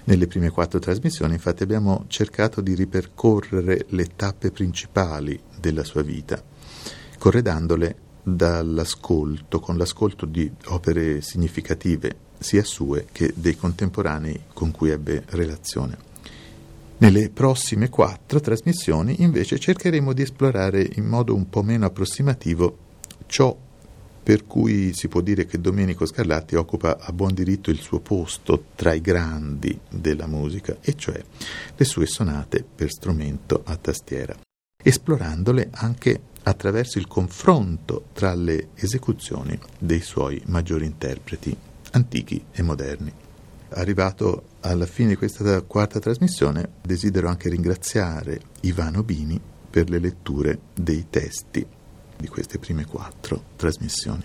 Nelle 0.05 0.27
prime 0.27 0.49
quattro 0.49 0.79
trasmissioni, 0.79 1.35
infatti, 1.35 1.63
abbiamo 1.63 2.07
cercato 2.07 2.63
di 2.63 2.75
ripercorrere 2.75 3.85
le 3.91 4.17
tappe 4.17 4.51
principali 4.51 5.39
della 5.61 5.85
sua 5.85 6.01
vita, 6.01 6.43
corredandole 7.19 7.97
dall'ascolto, 8.23 9.61
con 9.61 9.77
l'ascolto 9.77 10.25
di 10.25 10.51
opere 10.69 11.21
significative, 11.21 12.17
sia 12.39 12.65
sue 12.65 13.09
che 13.13 13.31
dei 13.37 13.57
contemporanei 13.57 14.45
con 14.55 14.71
cui 14.71 14.89
ebbe 14.89 15.23
relazione. 15.27 16.08
Nelle 17.01 17.31
prossime 17.31 17.89
quattro 17.91 18.41
trasmissioni 18.41 19.23
invece 19.23 19.57
cercheremo 19.57 20.13
di 20.13 20.23
esplorare 20.23 20.89
in 20.97 21.05
modo 21.05 21.33
un 21.33 21.49
po' 21.49 21.63
meno 21.63 21.87
approssimativo 21.87 22.77
ciò 23.27 23.57
per 24.21 24.47
cui 24.47 24.93
si 24.95 25.07
può 25.07 25.21
dire 25.21 25.47
che 25.47 25.61
Domenico 25.61 26.07
Scarlatti 26.07 26.57
occupa 26.57 26.99
a 26.99 27.13
buon 27.13 27.35
diritto 27.35 27.71
il 27.71 27.79
suo 27.79 28.01
posto 28.01 28.65
tra 28.75 28.93
i 28.93 29.01
grandi 29.01 29.79
della 29.89 30.27
musica, 30.27 30.77
e 30.81 30.97
cioè 30.97 31.23
le 31.77 31.85
sue 31.85 32.05
sonate 32.05 32.63
per 32.63 32.91
strumento 32.91 33.63
a 33.65 33.77
tastiera, 33.77 34.37
esplorandole 34.83 35.69
anche 35.71 36.21
attraverso 36.43 36.99
il 36.99 37.07
confronto 37.07 38.07
tra 38.13 38.35
le 38.35 38.71
esecuzioni 38.75 39.59
dei 39.79 40.01
suoi 40.01 40.43
maggiori 40.47 40.85
interpreti, 40.85 41.57
antichi 41.93 42.45
e 42.51 42.63
moderni. 42.63 43.13
Arrivato 43.71 44.45
alla 44.61 44.87
fine 44.87 45.11
di 45.11 45.17
questa 45.17 45.61
quarta 45.63 45.99
trasmissione, 45.99 46.69
desidero 46.83 47.29
anche 47.29 47.49
ringraziare 47.49 48.41
Ivano 48.63 49.03
Bini 49.03 49.41
per 49.71 49.91
le 49.91 49.99
letture 49.99 50.59
dei 50.75 51.07
testi 51.11 51.67
di 52.17 52.29
queste 52.29 52.59
prime 52.59 52.87
quattro 52.87 53.43
trasmissioni. 53.57 54.25